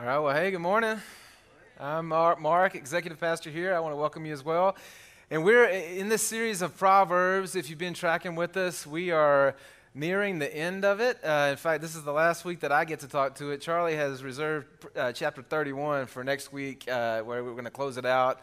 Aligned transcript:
All 0.00 0.06
right, 0.06 0.18
well, 0.18 0.34
hey, 0.34 0.50
good 0.50 0.60
morning. 0.60 0.98
I'm 1.78 2.06
Mark, 2.06 2.74
executive 2.74 3.20
pastor 3.20 3.50
here. 3.50 3.74
I 3.74 3.80
want 3.80 3.92
to 3.92 3.98
welcome 3.98 4.24
you 4.24 4.32
as 4.32 4.42
well. 4.42 4.74
And 5.30 5.44
we're 5.44 5.66
in 5.66 6.08
this 6.08 6.22
series 6.22 6.62
of 6.62 6.74
Proverbs. 6.78 7.54
If 7.54 7.68
you've 7.68 7.78
been 7.78 7.92
tracking 7.92 8.34
with 8.34 8.56
us, 8.56 8.86
we 8.86 9.10
are 9.10 9.54
nearing 9.94 10.38
the 10.38 10.56
end 10.56 10.86
of 10.86 11.00
it. 11.00 11.22
Uh, 11.22 11.48
in 11.50 11.58
fact, 11.58 11.82
this 11.82 11.94
is 11.94 12.02
the 12.02 12.14
last 12.14 12.46
week 12.46 12.60
that 12.60 12.72
I 12.72 12.86
get 12.86 13.00
to 13.00 13.08
talk 13.08 13.34
to 13.34 13.50
it. 13.50 13.60
Charlie 13.60 13.94
has 13.94 14.24
reserved 14.24 14.68
uh, 14.96 15.12
chapter 15.12 15.42
31 15.42 16.06
for 16.06 16.24
next 16.24 16.50
week, 16.50 16.90
uh, 16.90 17.20
where 17.20 17.44
we're 17.44 17.52
going 17.52 17.64
to 17.64 17.70
close 17.70 17.98
it 17.98 18.06
out. 18.06 18.40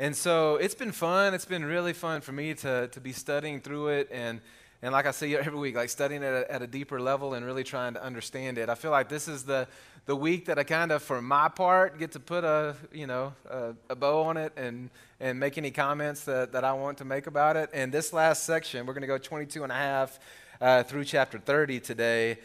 And 0.00 0.16
so 0.16 0.56
it's 0.56 0.74
been 0.74 0.90
fun. 0.90 1.34
It's 1.34 1.44
been 1.44 1.64
really 1.64 1.92
fun 1.92 2.20
for 2.20 2.32
me 2.32 2.52
to, 2.54 2.88
to 2.88 3.00
be 3.00 3.12
studying 3.12 3.60
through 3.60 3.90
it 3.90 4.08
and 4.10 4.40
and 4.82 4.92
like 4.92 5.06
I 5.06 5.10
say 5.10 5.34
every 5.34 5.58
week, 5.58 5.74
like 5.74 5.88
studying 5.88 6.22
it 6.22 6.26
at 6.26 6.34
a, 6.34 6.52
at 6.52 6.62
a, 6.62 6.66
deeper 6.66 7.00
level 7.00 7.34
and 7.34 7.46
really 7.46 7.64
trying 7.64 7.94
to 7.94 8.02
understand 8.02 8.58
it. 8.58 8.68
I 8.68 8.74
feel 8.74 8.90
like 8.90 9.08
this 9.08 9.26
is 9.26 9.44
the, 9.44 9.66
the 10.04 10.14
week 10.14 10.46
that 10.46 10.58
I 10.58 10.64
kind 10.64 10.92
of, 10.92 11.02
for 11.02 11.22
my 11.22 11.48
part, 11.48 11.98
get 11.98 12.12
to 12.12 12.20
put 12.20 12.44
a, 12.44 12.76
you 12.92 13.06
know, 13.06 13.32
a, 13.48 13.74
a, 13.88 13.96
bow 13.96 14.22
on 14.24 14.36
it 14.36 14.52
and, 14.56 14.90
and 15.18 15.40
make 15.40 15.56
any 15.56 15.70
comments 15.70 16.24
that, 16.24 16.52
that 16.52 16.62
I 16.62 16.74
want 16.74 16.98
to 16.98 17.04
make 17.04 17.26
about 17.26 17.56
it. 17.56 17.70
And 17.72 17.90
this 17.90 18.12
last 18.12 18.44
section, 18.44 18.86
we're 18.86 18.92
going 18.92 19.00
to 19.02 19.08
go 19.08 19.18
22 19.18 19.62
and 19.62 19.72
a 19.72 19.76
half 19.76 20.18
uh, 20.60 20.82
through 20.82 21.04
chapter 21.04 21.38
30 21.38 21.80
today. 21.80 22.38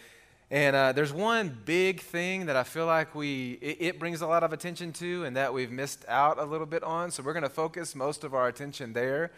And 0.49 0.75
uh, 0.75 0.91
there's 0.91 1.13
one 1.13 1.57
big 1.65 2.01
thing 2.01 2.47
that 2.47 2.55
I 2.57 2.63
feel 2.63 2.85
like 2.85 3.15
we, 3.15 3.53
it, 3.61 3.77
it 3.79 3.99
brings 3.99 4.21
a 4.21 4.27
lot 4.27 4.43
of 4.43 4.51
attention 4.51 4.91
to 4.93 5.23
and 5.23 5.35
that 5.37 5.53
we've 5.53 5.71
missed 5.71 6.03
out 6.07 6.39
a 6.39 6.43
little 6.43 6.65
bit 6.65 6.83
on. 6.83 7.11
So 7.11 7.23
we're 7.23 7.33
going 7.33 7.43
to 7.43 7.49
focus 7.49 7.95
most 7.95 8.23
of 8.23 8.33
our 8.33 8.47
attention 8.47 8.93
there. 8.93 9.31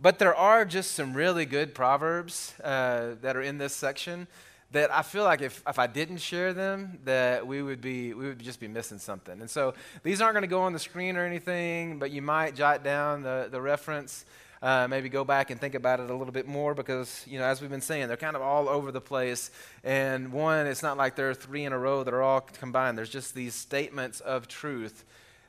But 0.00 0.18
there 0.18 0.34
are 0.34 0.64
just 0.64 0.92
some 0.92 1.14
really 1.14 1.46
good 1.46 1.74
proverbs 1.74 2.54
uh, 2.62 3.14
that 3.22 3.36
are 3.36 3.42
in 3.42 3.58
this 3.58 3.74
section 3.74 4.26
that 4.72 4.92
I 4.92 5.02
feel 5.02 5.22
like 5.22 5.40
if, 5.40 5.62
if 5.68 5.78
I 5.78 5.86
didn't 5.86 6.18
share 6.18 6.52
them, 6.52 6.98
that 7.04 7.46
we 7.46 7.62
would 7.62 7.80
be 7.80 8.12
we 8.12 8.26
would 8.26 8.40
just 8.40 8.58
be 8.58 8.68
missing 8.68 8.98
something. 8.98 9.40
And 9.40 9.48
so 9.48 9.74
these 10.02 10.20
aren't 10.20 10.34
going 10.34 10.42
to 10.42 10.48
go 10.48 10.62
on 10.62 10.72
the 10.72 10.78
screen 10.80 11.16
or 11.16 11.24
anything, 11.24 11.98
but 11.98 12.10
you 12.10 12.22
might 12.22 12.56
jot 12.56 12.82
down 12.82 13.22
the, 13.22 13.48
the 13.50 13.60
reference. 13.60 14.24
Uh, 14.60 14.88
maybe 14.88 15.10
go 15.10 15.24
back 15.24 15.50
and 15.50 15.60
think 15.60 15.74
about 15.74 16.00
it 16.00 16.08
a 16.08 16.14
little 16.14 16.32
bit 16.32 16.48
more 16.48 16.74
because, 16.74 17.22
you 17.28 17.38
know, 17.38 17.44
as 17.44 17.60
we've 17.60 17.70
been 17.70 17.82
saying, 17.82 18.08
they're 18.08 18.16
kind 18.16 18.34
of 18.34 18.40
all 18.40 18.66
over 18.66 18.90
the 18.90 19.00
place. 19.00 19.50
And 19.84 20.32
one, 20.32 20.66
it's 20.66 20.82
not 20.82 20.96
like 20.96 21.16
there 21.16 21.28
are 21.28 21.34
three 21.34 21.64
in 21.64 21.72
a 21.74 21.78
row 21.78 22.02
that 22.02 22.14
are 22.14 22.22
all 22.22 22.40
combined. 22.40 22.96
There's 22.96 23.10
just 23.10 23.34
these 23.34 23.54
statements 23.54 24.20
of 24.20 24.48
truth 24.48 25.04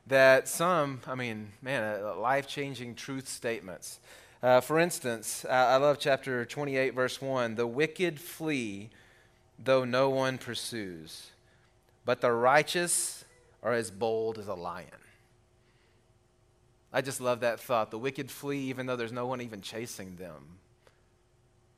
that 0.07 0.49
some, 0.49 0.99
I 1.07 1.15
mean, 1.15 1.53
man, 1.61 2.03
uh, 2.03 2.15
life 2.17 2.47
changing 2.47 2.95
truth 2.95 3.30
statements. 3.30 3.99
Uh, 4.44 4.61
for 4.61 4.80
instance, 4.80 5.45
I, 5.50 5.78
love 5.78 5.97
chapter 6.00 6.45
28, 6.45 6.94
verse 6.94 7.22
1 7.22 7.55
the 7.55 7.67
wicked 7.67 8.19
flee 8.19 8.89
though 9.58 9.86
no 9.86 10.09
one 10.09 10.38
pursues, 10.38 11.31
but 12.03 12.22
the 12.22 12.31
righteous 12.31 13.23
are 13.64 13.73
as 13.73 13.89
bold 13.89 14.38
as 14.38 14.47
a 14.47 14.53
lion. 14.53 14.89
I 16.92 17.02
just 17.02 17.19
love 17.19 17.39
that 17.42 17.59
thought. 17.59 17.92
The 17.92 17.97
wicked 17.97 18.30
flee 18.30 18.59
even 18.69 18.86
though 18.86 18.95
there's 18.95 19.11
no 19.11 19.25
one 19.25 19.42
even 19.42 19.61
chasing 19.61 20.16
them, 20.17 20.59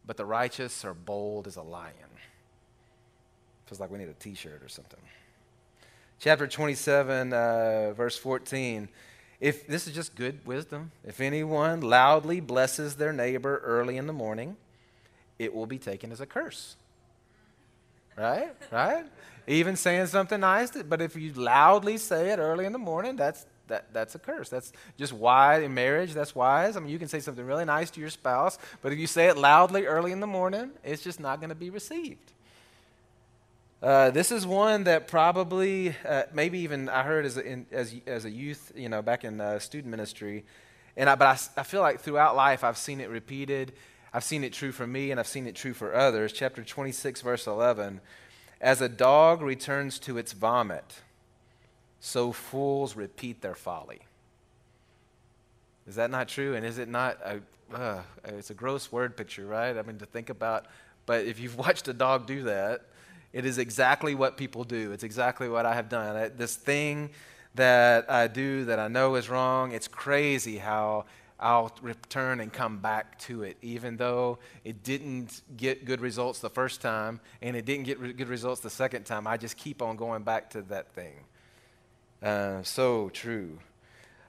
but 0.05 0.17
the 0.17 0.25
righteous 0.25 0.83
are 0.85 0.93
bold 0.93 1.47
as 1.47 1.55
a 1.55 1.61
lion. 1.61 1.93
Feels 3.65 3.79
like 3.79 3.91
we 3.91 3.99
need 3.99 4.09
a 4.09 4.13
t 4.13 4.33
shirt 4.33 4.63
or 4.63 4.69
something. 4.69 4.99
Chapter 6.19 6.47
27, 6.47 7.33
uh, 7.33 7.93
verse 7.93 8.17
14. 8.17 8.89
If 9.39 9.67
this 9.67 9.87
is 9.87 9.93
just 9.93 10.15
good 10.15 10.45
wisdom, 10.45 10.91
if 11.05 11.21
anyone 11.21 11.81
loudly 11.81 12.39
blesses 12.39 12.95
their 12.95 13.13
neighbor 13.13 13.61
early 13.63 13.97
in 13.97 14.07
the 14.07 14.13
morning, 14.13 14.57
it 15.37 15.53
will 15.53 15.67
be 15.67 15.77
taken 15.77 16.11
as 16.11 16.19
a 16.19 16.25
curse 16.25 16.75
right? 18.17 18.49
Right? 18.71 19.05
Even 19.47 19.77
saying 19.77 20.07
something 20.07 20.41
nice, 20.41 20.71
but 20.71 21.01
if 21.01 21.15
you 21.15 21.31
loudly 21.33 21.97
say 21.97 22.31
it 22.31 22.39
early 22.39 22.65
in 22.65 22.73
the 22.73 22.79
morning, 22.79 23.15
that's 23.15 23.45
that, 23.67 23.93
that's 23.93 24.15
a 24.15 24.19
curse. 24.19 24.47
That's 24.47 24.71
just 24.97 25.11
wise 25.11 25.61
in 25.61 25.73
marriage. 25.73 26.13
That's 26.13 26.33
wise. 26.33 26.77
I 26.77 26.79
mean, 26.79 26.89
you 26.89 26.97
can 26.97 27.09
say 27.09 27.19
something 27.19 27.45
really 27.45 27.65
nice 27.65 27.91
to 27.91 27.99
your 27.99 28.09
spouse, 28.09 28.57
but 28.81 28.93
if 28.93 28.97
you 28.97 29.07
say 29.07 29.27
it 29.27 29.37
loudly 29.37 29.85
early 29.85 30.13
in 30.13 30.21
the 30.21 30.27
morning, 30.27 30.71
it's 30.85 31.03
just 31.03 31.19
not 31.19 31.41
going 31.41 31.49
to 31.49 31.55
be 31.55 31.69
received. 31.69 32.31
Uh, 33.81 34.09
this 34.09 34.31
is 34.31 34.45
one 34.45 34.85
that 34.85 35.07
probably, 35.07 35.95
uh, 36.05 36.23
maybe 36.33 36.59
even 36.59 36.89
I 36.89 37.03
heard 37.03 37.25
as 37.25 37.37
a, 37.37 37.45
in, 37.45 37.65
as, 37.71 37.93
as 38.07 38.25
a 38.25 38.31
youth, 38.31 38.71
you 38.75 38.89
know, 38.89 39.01
back 39.01 39.23
in 39.23 39.39
uh, 39.39 39.59
student 39.59 39.91
ministry, 39.91 40.45
and 40.95 41.09
I, 41.09 41.15
but 41.15 41.27
I, 41.27 41.61
I 41.61 41.63
feel 41.63 41.81
like 41.81 41.99
throughout 41.99 42.35
life 42.35 42.63
I've 42.63 42.77
seen 42.77 42.99
it 42.99 43.09
repeated 43.09 43.73
I've 44.13 44.23
seen 44.23 44.43
it 44.43 44.53
true 44.53 44.71
for 44.71 44.87
me 44.87 45.11
and 45.11 45.19
I've 45.19 45.27
seen 45.27 45.45
it 45.47 45.55
true 45.55 45.73
for 45.73 45.93
others. 45.93 46.33
Chapter 46.33 46.63
26, 46.63 47.21
verse 47.21 47.45
11. 47.45 48.01
As 48.59 48.81
a 48.81 48.89
dog 48.89 49.41
returns 49.41 49.99
to 49.99 50.17
its 50.17 50.31
vomit, 50.31 51.01
so 51.99 52.31
fools 52.31 52.95
repeat 52.95 53.41
their 53.41 53.55
folly. 53.55 53.99
Is 55.87 55.95
that 55.95 56.09
not 56.09 56.27
true? 56.27 56.55
And 56.55 56.65
is 56.65 56.79
it 56.79 56.89
not 56.89 57.19
a, 57.23 57.41
uh, 57.75 58.01
it's 58.25 58.49
a 58.49 58.55
gross 58.55 58.91
word 58.91 59.15
picture, 59.15 59.45
right? 59.45 59.77
I 59.77 59.81
mean, 59.83 59.99
to 59.99 60.05
think 60.05 60.29
about, 60.29 60.65
but 61.05 61.25
if 61.25 61.39
you've 61.39 61.57
watched 61.67 61.87
a 61.87 61.93
dog 61.93 62.25
do 62.25 62.43
that, 62.43 62.85
it 63.37 63.45
is 63.45 63.59
exactly 63.59 64.15
what 64.15 64.35
people 64.35 64.63
do. 64.63 64.91
It's 64.93 65.03
exactly 65.03 65.47
what 65.47 65.67
I 65.67 65.75
have 65.75 65.89
done. 65.89 66.31
This 66.37 66.55
thing 66.55 67.11
that 67.53 68.09
I 68.09 68.25
do 68.25 68.65
that 68.65 68.79
I 68.79 68.87
know 68.87 69.13
is 69.13 69.29
wrong, 69.29 69.73
it's 69.73 69.87
crazy 69.87 70.57
how 70.57 71.05
I'll 71.39 71.71
return 71.83 72.39
and 72.39 72.51
come 72.51 72.79
back 72.79 73.19
to 73.19 73.43
it, 73.43 73.57
even 73.61 73.95
though 73.95 74.39
it 74.63 74.83
didn't 74.83 75.43
get 75.55 75.85
good 75.85 76.01
results 76.01 76.39
the 76.39 76.49
first 76.49 76.81
time 76.81 77.19
and 77.39 77.55
it 77.55 77.63
didn't 77.63 77.83
get 77.83 77.99
re- 77.99 78.11
good 78.11 78.27
results 78.27 78.61
the 78.61 78.71
second 78.71 79.03
time. 79.03 79.27
I 79.27 79.37
just 79.37 79.55
keep 79.55 79.83
on 79.83 79.97
going 79.97 80.23
back 80.23 80.49
to 80.51 80.63
that 80.63 80.91
thing. 80.93 81.13
Uh, 82.23 82.63
so 82.63 83.09
true. 83.09 83.59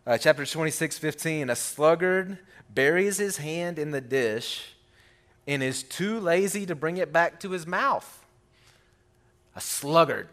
Uh, 0.06 0.18
chapter 0.18 0.44
26, 0.44 0.98
15. 0.98 1.48
A 1.48 1.56
sluggard 1.56 2.36
buries 2.68 3.16
his 3.16 3.38
hand 3.38 3.78
in 3.78 3.90
the 3.90 4.02
dish 4.02 4.74
and 5.46 5.62
is 5.62 5.82
too 5.82 6.20
lazy 6.20 6.66
to 6.66 6.74
bring 6.74 6.98
it 6.98 7.10
back 7.10 7.40
to 7.40 7.52
his 7.52 7.66
mouth. 7.66 8.26
A 9.56 9.60
sluggard. 9.60 10.28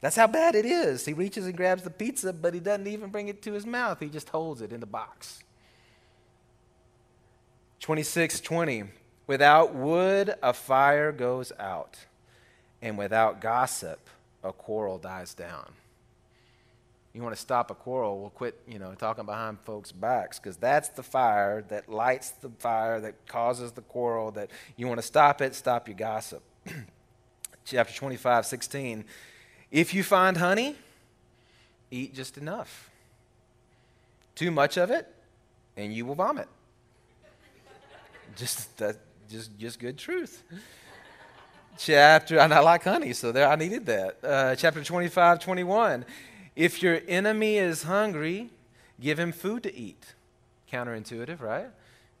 That's 0.00 0.16
how 0.16 0.26
bad 0.26 0.54
it 0.54 0.64
is. 0.64 1.04
He 1.04 1.12
reaches 1.12 1.46
and 1.46 1.56
grabs 1.56 1.82
the 1.82 1.90
pizza, 1.90 2.32
but 2.32 2.54
he 2.54 2.60
doesn't 2.60 2.86
even 2.86 3.10
bring 3.10 3.28
it 3.28 3.42
to 3.42 3.52
his 3.52 3.66
mouth. 3.66 3.98
He 4.00 4.08
just 4.08 4.28
holds 4.28 4.60
it 4.60 4.72
in 4.72 4.80
the 4.80 4.86
box. 4.86 5.42
26:20 7.80 8.88
Without 9.26 9.74
wood 9.74 10.34
a 10.42 10.54
fire 10.54 11.12
goes 11.12 11.52
out, 11.58 11.98
and 12.80 12.96
without 12.96 13.42
gossip 13.42 14.08
a 14.42 14.52
quarrel 14.52 14.96
dies 14.96 15.34
down. 15.34 15.72
You 17.12 17.22
want 17.22 17.34
to 17.34 17.40
stop 17.40 17.70
a 17.70 17.74
quarrel, 17.74 18.20
we'll 18.20 18.30
quit, 18.30 18.58
you 18.66 18.78
know, 18.78 18.94
talking 18.94 19.26
behind 19.26 19.58
folks' 19.64 19.92
backs 19.92 20.38
because 20.38 20.56
that's 20.56 20.88
the 20.90 21.02
fire 21.02 21.62
that 21.68 21.90
lights 21.90 22.30
the 22.30 22.50
fire 22.58 23.00
that 23.00 23.26
causes 23.26 23.72
the 23.72 23.82
quarrel 23.82 24.30
that 24.32 24.50
you 24.76 24.86
want 24.86 24.98
to 24.98 25.06
stop 25.06 25.42
it, 25.42 25.54
stop 25.54 25.88
your 25.88 25.96
gossip. 25.96 26.42
Chapter 27.70 27.92
25, 27.92 28.46
16. 28.46 29.04
If 29.70 29.92
you 29.92 30.02
find 30.02 30.38
honey, 30.38 30.74
eat 31.90 32.14
just 32.14 32.38
enough. 32.38 32.88
Too 34.34 34.50
much 34.50 34.78
of 34.78 34.90
it, 34.90 35.06
and 35.76 35.92
you 35.92 36.06
will 36.06 36.14
vomit. 36.14 36.48
Just 38.36 38.74
that, 38.78 38.96
just 39.28 39.50
just 39.58 39.78
good 39.80 39.98
truth. 39.98 40.44
chapter, 41.76 42.38
and 42.38 42.54
I 42.54 42.60
like 42.60 42.84
honey, 42.84 43.12
so 43.12 43.32
there 43.32 43.46
I 43.46 43.56
needed 43.56 43.84
that. 43.84 44.16
Uh, 44.24 44.54
chapter 44.54 44.82
25, 44.82 45.40
21. 45.40 46.06
If 46.56 46.82
your 46.82 47.00
enemy 47.06 47.58
is 47.58 47.82
hungry, 47.82 48.48
give 48.98 49.18
him 49.18 49.32
food 49.32 49.64
to 49.64 49.74
eat. 49.74 50.14
Counterintuitive, 50.72 51.42
right? 51.42 51.66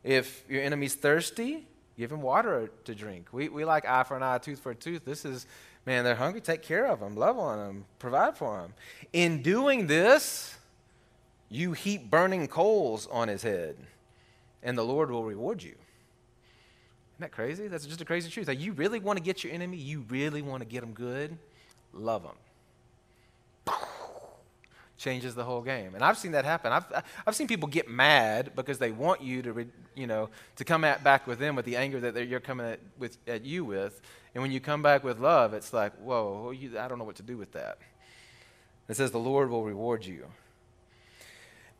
If 0.04 0.44
your 0.48 0.62
enemy's 0.62 0.94
thirsty, 0.94 1.67
give 1.98 2.12
him 2.12 2.22
water 2.22 2.70
to 2.84 2.94
drink. 2.94 3.26
We, 3.32 3.48
we 3.48 3.64
like 3.64 3.84
eye 3.84 4.04
for 4.04 4.16
an 4.16 4.22
eye, 4.22 4.38
tooth 4.38 4.60
for 4.60 4.70
a 4.70 4.74
tooth. 4.74 5.04
This 5.04 5.24
is, 5.24 5.46
man, 5.84 6.04
they're 6.04 6.14
hungry, 6.14 6.40
take 6.40 6.62
care 6.62 6.86
of 6.86 7.00
them, 7.00 7.16
love 7.16 7.38
on 7.38 7.58
them, 7.58 7.84
provide 7.98 8.38
for 8.38 8.56
them. 8.56 8.72
In 9.12 9.42
doing 9.42 9.88
this, 9.88 10.56
you 11.48 11.72
heap 11.72 12.08
burning 12.08 12.46
coals 12.46 13.08
on 13.10 13.26
his 13.26 13.42
head, 13.42 13.76
and 14.62 14.78
the 14.78 14.84
Lord 14.84 15.10
will 15.10 15.24
reward 15.24 15.62
you. 15.62 15.70
Isn't 17.16 17.20
that 17.20 17.32
crazy? 17.32 17.66
That's 17.66 17.84
just 17.84 18.00
a 18.00 18.04
crazy 18.04 18.30
truth. 18.30 18.46
Like, 18.46 18.60
you 18.60 18.72
really 18.72 19.00
want 19.00 19.16
to 19.16 19.22
get 19.22 19.42
your 19.42 19.52
enemy, 19.52 19.76
you 19.76 20.04
really 20.08 20.40
want 20.40 20.62
to 20.62 20.68
get 20.68 20.82
them 20.82 20.92
good, 20.92 21.36
love 21.92 22.22
them. 22.22 22.36
Changes 24.98 25.34
the 25.34 25.44
whole 25.44 25.62
game. 25.62 25.94
And 25.94 26.02
I've 26.02 26.18
seen 26.18 26.32
that 26.32 26.44
happen. 26.44 26.72
I've, 26.72 26.84
I've 27.26 27.36
seen 27.36 27.46
people 27.46 27.68
get 27.68 27.88
mad 27.88 28.50
because 28.56 28.78
they 28.78 28.90
want 28.90 29.22
you 29.22 29.42
to, 29.42 29.66
you 29.94 30.08
know, 30.08 30.28
to 30.56 30.64
come 30.64 30.82
at, 30.82 31.04
back 31.04 31.26
with 31.26 31.38
them 31.38 31.54
with 31.54 31.64
the 31.64 31.76
anger 31.76 32.00
that 32.00 32.26
you're 32.26 32.40
coming 32.40 32.66
at, 32.66 32.80
with, 32.98 33.16
at 33.28 33.44
you 33.44 33.64
with. 33.64 34.00
And 34.34 34.42
when 34.42 34.50
you 34.50 34.58
come 34.58 34.82
back 34.82 35.04
with 35.04 35.20
love, 35.20 35.54
it's 35.54 35.72
like, 35.72 35.94
whoa, 35.98 36.50
you, 36.50 36.78
I 36.78 36.88
don't 36.88 36.98
know 36.98 37.04
what 37.04 37.16
to 37.16 37.22
do 37.22 37.36
with 37.36 37.52
that. 37.52 37.78
It 38.88 38.96
says 38.96 39.12
the 39.12 39.18
Lord 39.18 39.50
will 39.50 39.64
reward 39.64 40.04
you. 40.04 40.26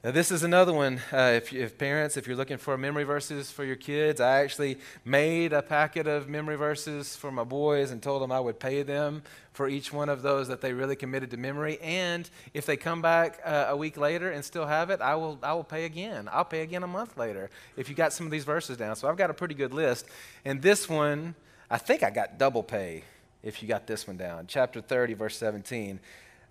Now, 0.05 0.13
this 0.13 0.31
is 0.31 0.45
another 0.45 0.73
one. 0.73 1.01
Uh, 1.13 1.33
if, 1.35 1.53
if, 1.53 1.77
parents, 1.77 2.17
if 2.17 2.29
you're 2.29 2.37
looking 2.37 2.57
for 2.57 2.79
memory 2.79 3.03
verses 3.03 3.51
for 3.51 3.65
your 3.65 3.75
kids, 3.75 4.21
I 4.21 4.43
actually 4.43 4.79
made 5.05 5.53
a 5.53 5.61
packet 5.61 6.07
of 6.07 6.29
memory 6.29 6.55
verses 6.55 7.17
for 7.17 7.33
my 7.33 7.43
boys 7.43 7.91
and 7.91 8.01
told 8.01 8.23
them 8.23 8.31
I 8.31 8.39
would 8.39 8.61
pay 8.61 8.85
them 8.85 9.25
for 9.53 9.69
each 9.69 9.93
one 9.93 10.09
of 10.09 10.23
those 10.23 10.47
that 10.47 10.61
they 10.61 10.73
really 10.73 10.95
committed 10.95 11.33
to 11.33 11.37
memory. 11.37 11.81
And 11.83 12.31
if 12.55 12.65
they 12.65 12.77
come 12.77 13.03
back 13.03 13.41
uh, 13.45 13.67
a 13.71 13.77
week 13.77 13.97
later 13.97 14.31
and 14.31 14.45
still 14.45 14.67
have 14.67 14.91
it, 14.91 15.01
I 15.01 15.17
will, 15.17 15.37
I 15.43 15.53
will 15.55 15.65
pay 15.65 15.85
again. 15.85 16.29
I'll 16.31 16.45
pay 16.45 16.61
again 16.61 16.85
a 16.85 16.87
month 16.87 17.17
later 17.17 17.51
if 17.77 17.89
you 17.89 17.97
got 17.97 18.13
some 18.13 18.25
of 18.25 18.31
these 18.31 18.45
verses 18.45 18.77
down. 18.77 18.95
So 18.95 19.09
I've 19.09 19.17
got 19.17 19.31
a 19.31 19.35
pretty 19.35 19.57
good 19.57 19.75
list. 19.75 20.07
And 20.45 20.63
this 20.63 20.89
one, 20.89 21.35
I 21.69 21.79
think 21.79 22.05
I 22.05 22.11
got 22.11 22.39
double 22.39 22.63
pay 22.63 23.03
if 23.43 23.63
you 23.63 23.69
got 23.69 23.89
this 23.89 24.07
one 24.07 24.17
down. 24.17 24.45
Chapter 24.47 24.81
30, 24.81 25.15
verse 25.15 25.37
17. 25.39 25.99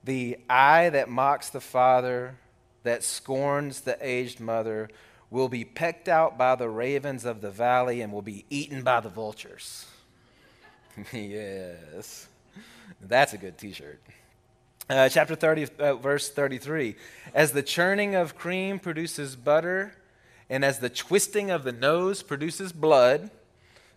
The 0.04 0.38
eye 0.50 0.90
that 0.90 1.08
mocks 1.08 1.50
the 1.50 1.62
father 1.62 2.36
that 2.88 3.04
scorns 3.04 3.82
the 3.82 3.98
aged 4.02 4.40
mother 4.40 4.90
will 5.30 5.50
be 5.50 5.66
pecked 5.66 6.08
out 6.08 6.38
by 6.38 6.56
the 6.56 6.70
ravens 6.70 7.26
of 7.26 7.42
the 7.42 7.52
valley 7.52 8.02
and 8.02 8.14
will 8.14 8.22
be 8.22 8.46
eaten 8.50 8.82
by 8.82 9.00
the 9.00 9.10
vultures. 9.10 9.86
yes, 11.14 12.28
that's 13.02 13.34
a 13.34 13.38
good 13.38 13.58
t 13.58 13.72
shirt. 13.72 14.02
Uh, 14.90 15.10
chapter 15.10 15.36
30, 15.36 15.68
uh, 15.80 15.96
verse 15.96 16.30
33. 16.30 16.96
As 17.34 17.52
the 17.52 17.62
churning 17.62 18.16
of 18.16 18.38
cream 18.38 18.80
produces 18.80 19.36
butter, 19.36 19.94
and 20.50 20.64
as 20.64 20.80
the 20.80 20.90
twisting 20.90 21.52
of 21.52 21.66
the 21.66 21.74
nose 21.74 22.24
produces 22.24 22.72
blood, 22.72 23.30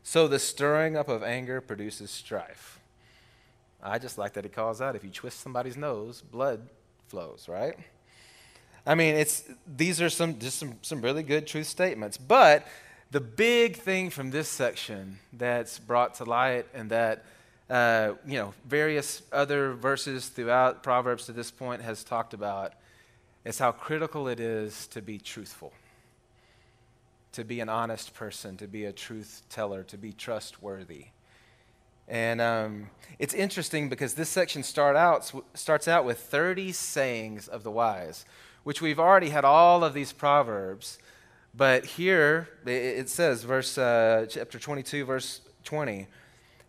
so 0.03 0.27
the 0.27 0.41
stirring 0.41 0.97
up 0.97 1.09
of 1.09 1.23
anger 1.23 1.61
produces 1.61 2.11
strife. 2.11 2.81
I 3.83 3.99
just 3.99 4.19
like 4.19 4.33
that 4.35 4.45
he 4.45 4.51
calls 4.51 4.81
out 4.81 4.97
if 4.97 5.05
you 5.05 5.11
twist 5.11 5.41
somebody's 5.41 5.77
nose, 5.77 6.23
blood 6.23 6.69
flows, 7.07 7.49
right? 7.49 7.77
I 8.87 8.95
mean, 8.95 9.15
it's, 9.15 9.45
these 9.67 10.01
are 10.01 10.09
some, 10.09 10.39
just 10.39 10.59
some, 10.59 10.75
some 10.83 11.03
really 11.03 11.23
good 11.23 11.47
truth 11.47 11.67
statements. 11.67 12.17
But 12.17 12.67
the 13.11 13.21
big 13.21 13.77
thing 13.77 14.11
from 14.11 14.31
this 14.31 14.49
section 14.49 15.19
that's 15.33 15.79
brought 15.79 16.15
to 16.17 16.25
light 16.25 16.67
and 16.73 16.91
that, 16.91 17.25
uh, 17.69 18.13
you 18.27 18.39
know, 18.39 18.55
various 18.67 19.23
other 19.33 19.73
verses 19.73 20.29
throughout 20.29 20.83
Proverbs 20.83 21.27
to 21.27 21.33
this 21.33 21.51
point 21.51 21.83
has 21.83 22.05
talked 22.05 22.35
about 22.35 22.73
is 23.45 23.59
how 23.59 23.73
critical 23.73 24.29
it 24.29 24.41
is 24.41 24.87
to 24.89 25.03
be 25.03 25.19
truthful, 25.19 25.73
to 27.33 27.45
be 27.45 27.61
an 27.61 27.69
honest 27.69 28.15
person, 28.15 28.57
to 28.59 28.67
be 28.67 28.85
a 28.85 28.93
truth 28.93 29.43
teller, 29.51 29.83
to 29.85 29.99
be 29.99 30.13
trustworthy. 30.13 31.07
And 32.07 32.41
um, 32.41 32.91
it's 33.19 33.35
interesting 33.35 33.89
because 33.89 34.15
this 34.15 34.29
section 34.29 34.63
start 34.63 34.97
out, 34.97 35.31
starts 35.55 35.87
out 35.87 36.05
with 36.05 36.19
30 36.19 36.73
sayings 36.73 37.47
of 37.47 37.63
the 37.63 37.71
wise 37.71 38.25
which 38.65 38.83
we've 38.83 39.01
already 39.01 39.31
had 39.31 39.45
all 39.45 39.83
of 39.85 39.95
these 39.95 40.13
proverbs. 40.13 40.99
But 41.55 41.85
here 41.85 42.49
it 42.65 43.09
says, 43.09 43.43
verse 43.43 43.77
uh, 43.77 44.27
chapter 44.29 44.59
22, 44.59 45.05
verse 45.05 45.41
20, 45.65 46.07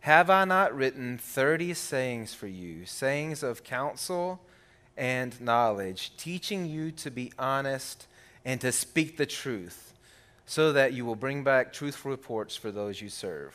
Have 0.01 0.29
I 0.29 0.45
not 0.45 0.75
written 0.75 1.17
30 1.17 1.73
sayings 1.73 2.33
for 2.33 2.47
you, 2.47 2.85
sayings 2.85 3.43
of 3.43 3.63
counsel 3.63 4.41
and 4.97 5.39
knowledge, 5.39 6.17
teaching 6.17 6.65
you 6.65 6.91
to 6.91 7.11
be 7.11 7.31
honest 7.37 8.07
and 8.43 8.59
to 8.61 8.71
speak 8.71 9.17
the 9.17 9.25
truth, 9.25 9.93
so 10.45 10.73
that 10.73 10.93
you 10.93 11.05
will 11.05 11.15
bring 11.15 11.43
back 11.43 11.71
truthful 11.71 12.11
reports 12.11 12.55
for 12.55 12.71
those 12.71 13.01
you 13.01 13.09
serve? 13.09 13.53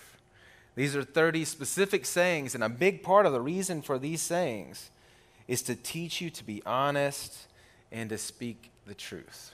These 0.77 0.95
are 0.95 1.03
30 1.03 1.45
specific 1.45 2.07
sayings, 2.07 2.55
and 2.55 2.63
a 2.63 2.69
big 2.69 3.03
part 3.03 3.27
of 3.27 3.33
the 3.33 3.41
reason 3.41 3.83
for 3.83 3.99
these 3.99 4.21
sayings 4.21 4.91
is 5.49 5.63
to 5.63 5.75
teach 5.75 6.21
you 6.21 6.31
to 6.31 6.45
be 6.45 6.63
honest 6.67 7.47
and 7.93 8.11
to 8.11 8.19
speak 8.19 8.71
the 8.87 8.95
truth. 8.95 9.53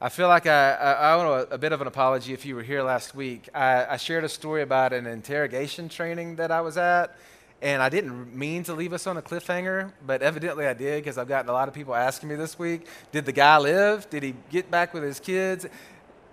I 0.00 0.08
feel 0.08 0.26
like 0.26 0.46
I, 0.46 0.72
I, 0.72 1.12
owe 1.12 1.46
a, 1.50 1.54
a, 1.54 1.58
bit 1.58 1.70
of 1.70 1.80
an 1.80 1.86
apology 1.86 2.32
if 2.32 2.44
you 2.44 2.56
were 2.56 2.62
here 2.62 2.82
last 2.82 3.14
week. 3.14 3.48
I, 3.54 3.86
I 3.86 3.96
shared 3.98 4.24
a 4.24 4.28
story 4.28 4.62
about 4.62 4.92
an 4.92 5.06
interrogation 5.06 5.88
training 5.88 6.36
that 6.36 6.50
I 6.50 6.60
was 6.60 6.76
at, 6.76 7.16
and 7.60 7.80
I 7.80 7.88
didn't 7.88 8.36
mean 8.36 8.64
to 8.64 8.74
leave 8.74 8.92
us 8.92 9.06
on 9.06 9.16
a 9.16 9.22
cliffhanger, 9.22 9.92
but 10.04 10.20
evidently 10.20 10.66
I 10.66 10.74
did 10.74 11.04
because 11.04 11.18
I've 11.18 11.28
gotten 11.28 11.48
a 11.48 11.52
lot 11.52 11.68
of 11.68 11.74
people 11.74 11.94
asking 11.94 12.30
me 12.30 12.34
this 12.34 12.58
week 12.58 12.88
Did 13.12 13.26
the 13.26 13.32
guy 13.32 13.58
live? 13.58 14.10
Did 14.10 14.24
he 14.24 14.34
get 14.50 14.70
back 14.72 14.92
with 14.92 15.04
his 15.04 15.20
kids? 15.20 15.66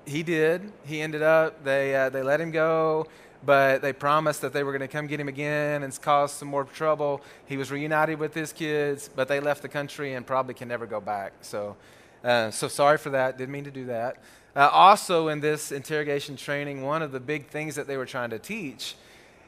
He 0.03 0.23
did. 0.23 0.71
He 0.85 1.01
ended 1.01 1.21
up, 1.21 1.63
they, 1.63 1.95
uh, 1.95 2.09
they 2.09 2.23
let 2.23 2.41
him 2.41 2.49
go 2.49 3.05
but 3.45 3.81
they 3.81 3.93
promised 3.93 4.41
that 4.41 4.53
they 4.53 4.63
were 4.63 4.71
going 4.71 4.81
to 4.81 4.87
come 4.87 5.07
get 5.07 5.19
him 5.19 5.27
again 5.27 5.83
and 5.83 6.01
cause 6.01 6.33
some 6.33 6.47
more 6.47 6.65
trouble. 6.65 7.21
He 7.45 7.57
was 7.57 7.71
reunited 7.71 8.19
with 8.19 8.33
his 8.33 8.51
kids, 8.51 9.09
but 9.15 9.27
they 9.27 9.39
left 9.39 9.61
the 9.61 9.69
country 9.69 10.13
and 10.13 10.25
probably 10.25 10.53
can 10.53 10.67
never 10.67 10.85
go 10.85 10.99
back. 10.99 11.33
So, 11.41 11.77
uh, 12.23 12.51
so 12.51 12.67
sorry 12.67 12.97
for 12.97 13.11
that. 13.11 13.37
Didn't 13.37 13.51
mean 13.51 13.63
to 13.63 13.71
do 13.71 13.85
that. 13.85 14.17
Uh, 14.55 14.69
also, 14.71 15.29
in 15.29 15.39
this 15.39 15.71
interrogation 15.71 16.35
training, 16.35 16.83
one 16.83 17.01
of 17.01 17.11
the 17.11 17.19
big 17.19 17.47
things 17.47 17.75
that 17.75 17.87
they 17.87 17.97
were 17.97 18.05
trying 18.05 18.31
to 18.31 18.39
teach 18.39 18.95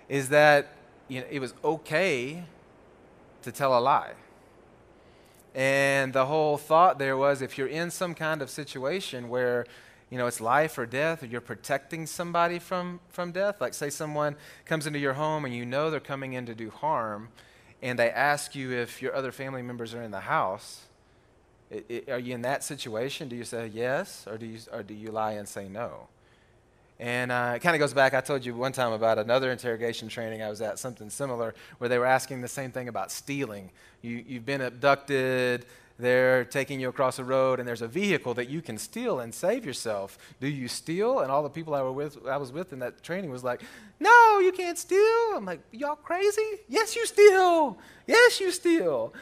is 0.08 0.30
that 0.30 0.68
you 1.08 1.20
know, 1.20 1.28
it 1.30 1.40
was 1.40 1.54
okay 1.64 2.44
to 3.42 3.52
tell 3.52 3.78
a 3.78 3.82
lie. 3.82 4.14
And 5.54 6.14
the 6.14 6.28
whole 6.28 6.58
thought 6.58 6.98
there 6.98 7.18
was 7.18 7.42
if 7.42 7.58
you're 7.58 7.68
in 7.68 7.92
some 7.92 8.14
kind 8.14 8.42
of 8.42 8.50
situation 8.50 9.28
where 9.28 9.66
you 10.12 10.18
know, 10.18 10.28
it's 10.28 10.42
life 10.42 10.78
or 10.78 10.86
death, 10.86 11.24
or 11.24 11.26
you're 11.26 11.42
protecting 11.42 12.06
somebody 12.06 12.60
from, 12.60 13.00
from 13.10 13.32
death. 13.32 13.62
Like, 13.62 13.74
say 13.74 13.90
someone 13.90 14.36
comes 14.66 14.86
into 14.86 15.00
your 15.00 15.14
home 15.14 15.46
and 15.46 15.56
you 15.56 15.66
know 15.66 15.90
they're 15.90 16.02
coming 16.02 16.34
in 16.34 16.46
to 16.48 16.54
do 16.54 16.70
harm, 16.70 17.30
and 17.82 17.98
they 17.98 18.12
ask 18.12 18.54
you 18.54 18.74
if 18.74 19.02
your 19.02 19.16
other 19.16 19.32
family 19.32 19.62
members 19.62 19.96
are 19.96 20.04
in 20.04 20.12
the 20.12 20.20
house. 20.20 20.82
It, 21.72 21.86
it, 21.88 22.10
are 22.10 22.20
you 22.20 22.36
in 22.36 22.42
that 22.42 22.64
situation? 22.64 23.30
Do 23.30 23.38
you 23.38 23.46
say 23.46 23.72
yes, 23.74 24.28
or 24.30 24.38
do 24.38 24.46
you, 24.46 24.60
or 24.74 24.84
do 24.84 24.94
you 24.94 25.12
lie 25.12 25.32
and 25.32 25.48
say 25.48 25.70
no? 25.70 26.10
And 27.00 27.32
uh, 27.32 27.54
it 27.56 27.60
kind 27.60 27.76
of 27.76 27.80
goes 27.80 27.94
back. 27.94 28.14
I 28.14 28.22
told 28.22 28.46
you 28.46 28.54
one 28.54 28.74
time 28.74 28.92
about 28.92 29.18
another 29.18 29.52
interrogation 29.52 30.10
training 30.10 30.44
I 30.44 30.50
was 30.50 30.62
at, 30.62 30.78
something 30.78 31.10
similar, 31.10 31.56
where 31.78 31.88
they 31.88 31.98
were 31.98 32.06
asking 32.06 32.42
the 32.42 32.50
same 32.50 32.72
thing 32.72 32.90
about 32.90 33.12
stealing. 33.12 33.72
You, 34.02 34.24
you've 34.28 34.46
been 34.46 34.62
abducted, 34.62 35.66
they're 36.00 36.46
taking 36.46 36.80
you 36.80 36.90
across 36.90 37.20
a 37.20 37.24
road 37.24 37.60
and 37.60 37.68
there's 37.68 37.82
a 37.82 37.88
vehicle 37.88 38.34
that 38.36 38.50
you 38.50 38.62
can 38.62 38.78
steal 38.78 39.20
and 39.20 39.34
save 39.34 39.66
yourself. 39.66 40.18
Do 40.40 40.48
you 40.48 40.68
steal? 40.68 41.20
And 41.20 41.32
all 41.32 41.44
the 41.44 41.50
people 41.50 41.74
I, 41.74 41.82
were 41.82 41.92
with, 41.92 42.26
I 42.28 42.38
was 42.38 42.52
with 42.52 42.74
in 42.74 42.80
that 42.80 43.04
training 43.04 43.30
was 43.30 43.44
like, 43.44 43.62
no, 44.00 44.40
you 44.40 44.52
can't 44.52 44.78
steal. 44.78 45.36
I'm 45.36 45.46
like, 45.46 45.62
y'all 45.72 45.96
crazy? 45.96 46.60
Yes, 46.68 46.96
you 46.96 47.06
steal. 47.06 47.78
Yes, 48.08 48.40
you 48.40 48.52
steal. 48.52 49.14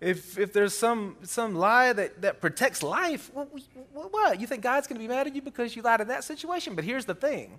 If, 0.00 0.38
if 0.38 0.52
there's 0.52 0.74
some, 0.74 1.16
some 1.22 1.56
lie 1.56 1.92
that, 1.92 2.22
that 2.22 2.40
protects 2.40 2.82
life, 2.82 3.30
what, 3.34 3.48
what? 3.92 4.40
You 4.40 4.46
think 4.46 4.62
God's 4.62 4.86
going 4.86 5.00
to 5.00 5.02
be 5.02 5.08
mad 5.08 5.26
at 5.26 5.34
you 5.34 5.42
because 5.42 5.74
you 5.74 5.82
lied 5.82 6.00
in 6.00 6.08
that 6.08 6.22
situation? 6.24 6.74
But 6.74 6.84
here's 6.84 7.04
the 7.04 7.14
thing 7.14 7.58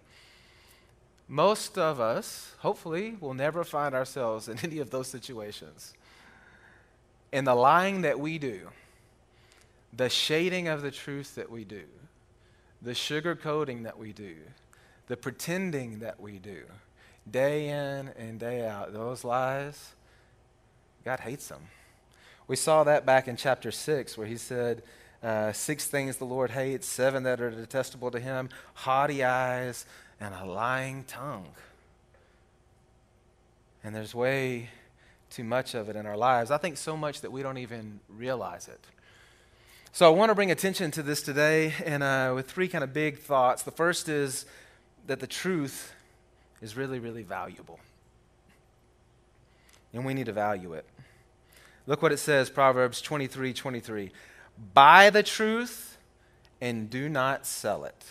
most 1.27 1.77
of 1.77 1.99
us, 1.99 2.55
hopefully, 2.57 3.15
will 3.19 3.35
never 3.35 3.63
find 3.63 3.93
ourselves 3.93 4.49
in 4.49 4.57
any 4.63 4.79
of 4.79 4.89
those 4.89 5.07
situations. 5.07 5.93
In 7.31 7.45
the 7.45 7.55
lying 7.55 8.01
that 8.01 8.19
we 8.19 8.37
do, 8.37 8.69
the 9.95 10.09
shading 10.09 10.67
of 10.67 10.81
the 10.81 10.91
truth 10.91 11.35
that 11.35 11.51
we 11.51 11.63
do, 11.63 11.83
the 12.81 12.91
sugarcoating 12.91 13.83
that 13.83 13.97
we 13.97 14.13
do, 14.13 14.35
the 15.07 15.17
pretending 15.17 15.99
that 15.99 16.19
we 16.19 16.39
do, 16.39 16.63
day 17.29 17.69
in 17.69 18.09
and 18.17 18.39
day 18.39 18.67
out, 18.67 18.93
those 18.93 19.23
lies, 19.23 19.93
God 21.05 21.19
hates 21.19 21.47
them. 21.47 21.61
We 22.47 22.55
saw 22.55 22.83
that 22.83 23.05
back 23.05 23.27
in 23.27 23.35
chapter 23.35 23.71
6, 23.71 24.17
where 24.17 24.27
he 24.27 24.37
said, 24.37 24.81
uh, 25.21 25.51
Six 25.51 25.85
things 25.85 26.17
the 26.17 26.25
Lord 26.25 26.51
hates, 26.51 26.87
seven 26.87 27.23
that 27.23 27.41
are 27.41 27.51
detestable 27.51 28.11
to 28.11 28.19
him 28.19 28.49
haughty 28.73 29.23
eyes 29.23 29.85
and 30.19 30.33
a 30.33 30.45
lying 30.45 31.03
tongue. 31.03 31.49
And 33.83 33.95
there's 33.95 34.15
way 34.15 34.69
too 35.29 35.43
much 35.43 35.75
of 35.75 35.89
it 35.89 35.95
in 35.95 36.05
our 36.05 36.17
lives. 36.17 36.51
I 36.51 36.57
think 36.57 36.77
so 36.77 36.97
much 36.97 37.21
that 37.21 37.31
we 37.31 37.41
don't 37.41 37.57
even 37.57 37.99
realize 38.09 38.67
it. 38.67 38.79
So 39.91 40.05
I 40.05 40.15
want 40.15 40.29
to 40.29 40.35
bring 40.35 40.51
attention 40.51 40.91
to 40.91 41.03
this 41.03 41.21
today 41.21 41.73
and 41.83 42.03
uh, 42.03 42.31
with 42.35 42.49
three 42.49 42.67
kind 42.67 42.83
of 42.83 42.93
big 42.93 43.19
thoughts. 43.19 43.63
The 43.63 43.71
first 43.71 44.07
is 44.07 44.45
that 45.07 45.19
the 45.19 45.27
truth 45.27 45.93
is 46.61 46.77
really, 46.77 46.99
really 46.99 47.23
valuable. 47.23 47.79
And 49.93 50.05
we 50.05 50.13
need 50.13 50.27
to 50.27 50.33
value 50.33 50.73
it. 50.73 50.85
Look 51.87 52.03
what 52.03 52.11
it 52.11 52.17
says, 52.17 52.49
Proverbs 52.49 53.01
23 53.01 53.53
23. 53.53 54.11
Buy 54.73 55.09
the 55.09 55.23
truth 55.23 55.97
and 56.61 56.89
do 56.89 57.09
not 57.09 57.45
sell 57.45 57.83
it. 57.85 58.05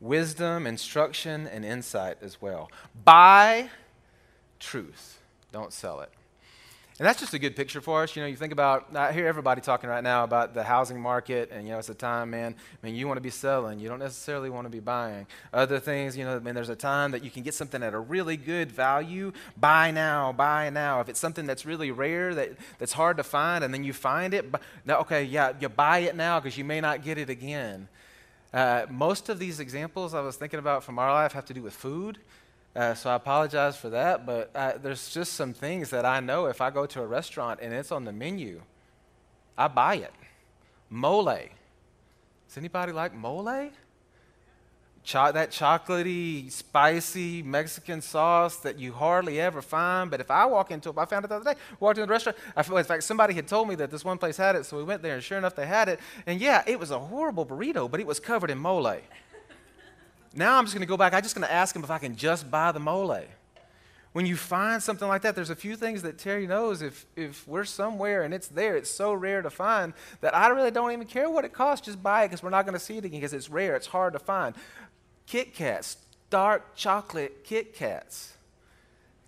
Wisdom, 0.00 0.66
instruction, 0.66 1.46
and 1.46 1.64
insight 1.64 2.18
as 2.22 2.40
well. 2.40 2.70
Buy 3.04 3.68
truth, 4.60 5.18
don't 5.52 5.72
sell 5.72 6.00
it. 6.00 6.10
And 7.00 7.06
that's 7.06 7.18
just 7.18 7.32
a 7.32 7.38
good 7.38 7.56
picture 7.56 7.80
for 7.80 8.02
us. 8.02 8.14
You 8.14 8.20
know, 8.20 8.28
you 8.28 8.36
think 8.36 8.52
about, 8.52 8.94
I 8.94 9.10
hear 9.10 9.26
everybody 9.26 9.62
talking 9.62 9.88
right 9.88 10.04
now 10.04 10.22
about 10.22 10.52
the 10.52 10.62
housing 10.62 11.00
market, 11.00 11.50
and, 11.50 11.66
you 11.66 11.72
know, 11.72 11.78
it's 11.78 11.88
a 11.88 11.94
time, 11.94 12.28
man, 12.28 12.54
I 12.54 12.86
mean, 12.86 12.94
you 12.94 13.06
want 13.06 13.16
to 13.16 13.22
be 13.22 13.30
selling. 13.30 13.78
You 13.78 13.88
don't 13.88 14.00
necessarily 14.00 14.50
want 14.50 14.66
to 14.66 14.70
be 14.70 14.80
buying. 14.80 15.26
Other 15.50 15.80
things, 15.80 16.14
you 16.14 16.26
know, 16.26 16.36
I 16.36 16.40
mean, 16.40 16.54
there's 16.54 16.68
a 16.68 16.76
time 16.76 17.12
that 17.12 17.24
you 17.24 17.30
can 17.30 17.42
get 17.42 17.54
something 17.54 17.82
at 17.82 17.94
a 17.94 17.98
really 17.98 18.36
good 18.36 18.70
value. 18.70 19.32
Buy 19.56 19.90
now, 19.90 20.32
buy 20.32 20.68
now. 20.68 21.00
If 21.00 21.08
it's 21.08 21.18
something 21.18 21.46
that's 21.46 21.64
really 21.64 21.90
rare, 21.90 22.34
that, 22.34 22.50
that's 22.78 22.92
hard 22.92 23.16
to 23.16 23.22
find, 23.22 23.64
and 23.64 23.72
then 23.72 23.82
you 23.82 23.94
find 23.94 24.34
it, 24.34 24.54
now, 24.84 25.00
okay, 25.00 25.24
yeah, 25.24 25.54
you 25.58 25.70
buy 25.70 26.00
it 26.00 26.14
now 26.14 26.38
because 26.38 26.58
you 26.58 26.64
may 26.66 26.82
not 26.82 27.02
get 27.02 27.16
it 27.16 27.30
again. 27.30 27.88
Uh, 28.52 28.84
most 28.90 29.30
of 29.30 29.38
these 29.38 29.58
examples 29.58 30.12
I 30.12 30.20
was 30.20 30.36
thinking 30.36 30.58
about 30.58 30.84
from 30.84 30.98
our 30.98 31.10
life 31.10 31.32
have 31.32 31.46
to 31.46 31.54
do 31.54 31.62
with 31.62 31.72
food. 31.72 32.18
Uh, 32.74 32.94
so 32.94 33.10
I 33.10 33.16
apologize 33.16 33.76
for 33.76 33.90
that, 33.90 34.24
but 34.24 34.54
I, 34.54 34.72
there's 34.72 35.12
just 35.12 35.32
some 35.32 35.52
things 35.52 35.90
that 35.90 36.04
I 36.04 36.20
know 36.20 36.46
if 36.46 36.60
I 36.60 36.70
go 36.70 36.86
to 36.86 37.02
a 37.02 37.06
restaurant 37.06 37.58
and 37.60 37.74
it's 37.74 37.90
on 37.90 38.04
the 38.04 38.12
menu, 38.12 38.62
I 39.58 39.66
buy 39.68 39.96
it. 39.96 40.12
Mole. 40.88 41.24
Does 41.24 42.56
anybody 42.56 42.92
like 42.92 43.12
mole? 43.12 43.70
Cho- 45.02 45.32
that 45.32 45.50
chocolatey, 45.50 46.50
spicy 46.52 47.42
Mexican 47.42 48.02
sauce 48.02 48.56
that 48.56 48.78
you 48.78 48.92
hardly 48.92 49.40
ever 49.40 49.62
find. 49.62 50.10
But 50.10 50.20
if 50.20 50.30
I 50.30 50.44
walk 50.44 50.70
into 50.70 50.90
it, 50.90 50.98
I 50.98 51.04
found 51.06 51.24
it 51.24 51.28
the 51.28 51.36
other 51.36 51.54
day. 51.54 51.60
Walked 51.80 51.98
into 51.98 52.06
the 52.06 52.12
restaurant. 52.12 52.36
I 52.54 52.60
in 52.60 52.84
fact, 52.84 53.02
somebody 53.02 53.34
had 53.34 53.48
told 53.48 53.68
me 53.68 53.74
that 53.76 53.90
this 53.90 54.04
one 54.04 54.18
place 54.18 54.36
had 54.36 54.56
it, 54.56 54.66
so 54.66 54.76
we 54.76 54.84
went 54.84 55.02
there, 55.02 55.14
and 55.14 55.22
sure 55.22 55.38
enough, 55.38 55.56
they 55.56 55.66
had 55.66 55.88
it. 55.88 56.00
And 56.26 56.40
yeah, 56.40 56.62
it 56.66 56.78
was 56.78 56.90
a 56.90 56.98
horrible 56.98 57.46
burrito, 57.46 57.90
but 57.90 57.98
it 57.98 58.06
was 58.06 58.20
covered 58.20 58.50
in 58.50 58.58
mole. 58.58 58.94
Now 60.34 60.58
I'm 60.58 60.64
just 60.64 60.74
going 60.74 60.86
to 60.86 60.88
go 60.88 60.96
back. 60.96 61.12
I'm 61.12 61.22
just 61.22 61.34
going 61.34 61.46
to 61.46 61.52
ask 61.52 61.74
him 61.74 61.82
if 61.82 61.90
I 61.90 61.98
can 61.98 62.16
just 62.16 62.50
buy 62.50 62.72
the 62.72 62.80
mole. 62.80 63.16
When 64.12 64.26
you 64.26 64.36
find 64.36 64.82
something 64.82 65.06
like 65.06 65.22
that, 65.22 65.36
there's 65.36 65.50
a 65.50 65.56
few 65.56 65.76
things 65.76 66.02
that 66.02 66.18
Terry 66.18 66.46
knows. 66.46 66.82
If, 66.82 67.06
if 67.14 67.46
we're 67.46 67.64
somewhere 67.64 68.24
and 68.24 68.34
it's 68.34 68.48
there, 68.48 68.76
it's 68.76 68.90
so 68.90 69.12
rare 69.12 69.40
to 69.40 69.50
find 69.50 69.92
that 70.20 70.34
I 70.34 70.48
really 70.48 70.72
don't 70.72 70.90
even 70.90 71.06
care 71.06 71.30
what 71.30 71.44
it 71.44 71.52
costs. 71.52 71.86
Just 71.86 72.02
buy 72.02 72.24
it 72.24 72.28
because 72.28 72.42
we're 72.42 72.50
not 72.50 72.64
going 72.64 72.74
to 72.74 72.84
see 72.84 72.96
it 72.96 73.04
again 73.04 73.20
because 73.20 73.32
it's 73.32 73.48
rare. 73.48 73.76
It's 73.76 73.86
hard 73.86 74.12
to 74.14 74.18
find. 74.18 74.54
Kit 75.26 75.54
Kats, 75.54 75.96
dark 76.28 76.74
chocolate 76.74 77.44
Kit 77.44 77.72
Kats. 77.72 78.34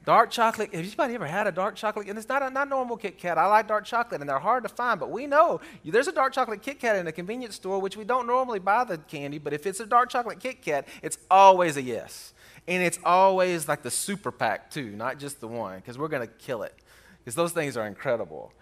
Dark 0.04 0.30
chocolate, 0.30 0.74
have 0.74 0.84
anybody 0.84 1.14
ever 1.14 1.26
had 1.26 1.46
a 1.46 1.52
dark 1.52 1.76
chocolate? 1.76 2.08
And 2.08 2.18
it's 2.18 2.28
not 2.28 2.42
a 2.42 2.50
not 2.50 2.68
normal 2.68 2.96
Kit 2.96 3.18
Kat. 3.18 3.38
I 3.38 3.46
like 3.46 3.68
dark 3.68 3.84
chocolate, 3.84 4.20
and 4.20 4.28
they're 4.28 4.40
hard 4.40 4.64
to 4.64 4.68
find, 4.68 4.98
but 4.98 5.10
we 5.10 5.28
know 5.28 5.60
there's 5.84 6.08
a 6.08 6.12
dark 6.12 6.32
chocolate 6.32 6.60
Kit 6.60 6.80
Kat 6.80 6.96
in 6.96 7.06
a 7.06 7.12
convenience 7.12 7.54
store, 7.54 7.80
which 7.80 7.96
we 7.96 8.02
don't 8.02 8.26
normally 8.26 8.58
buy 8.58 8.82
the 8.82 8.98
candy, 8.98 9.38
but 9.38 9.52
if 9.52 9.64
it's 9.64 9.78
a 9.78 9.86
dark 9.86 10.10
chocolate 10.10 10.40
Kit 10.40 10.60
Kat, 10.60 10.88
it's 11.02 11.18
always 11.30 11.76
a 11.76 11.82
yes. 11.82 12.34
And 12.66 12.82
it's 12.82 12.98
always 13.04 13.68
like 13.68 13.82
the 13.82 13.90
super 13.90 14.32
pack, 14.32 14.70
too, 14.70 14.90
not 14.90 15.18
just 15.18 15.40
the 15.40 15.48
one, 15.48 15.76
because 15.76 15.98
we're 15.98 16.08
going 16.08 16.26
to 16.26 16.32
kill 16.34 16.62
it, 16.64 16.74
because 17.18 17.36
those 17.36 17.52
things 17.52 17.76
are 17.76 17.86
incredible. 17.86 18.52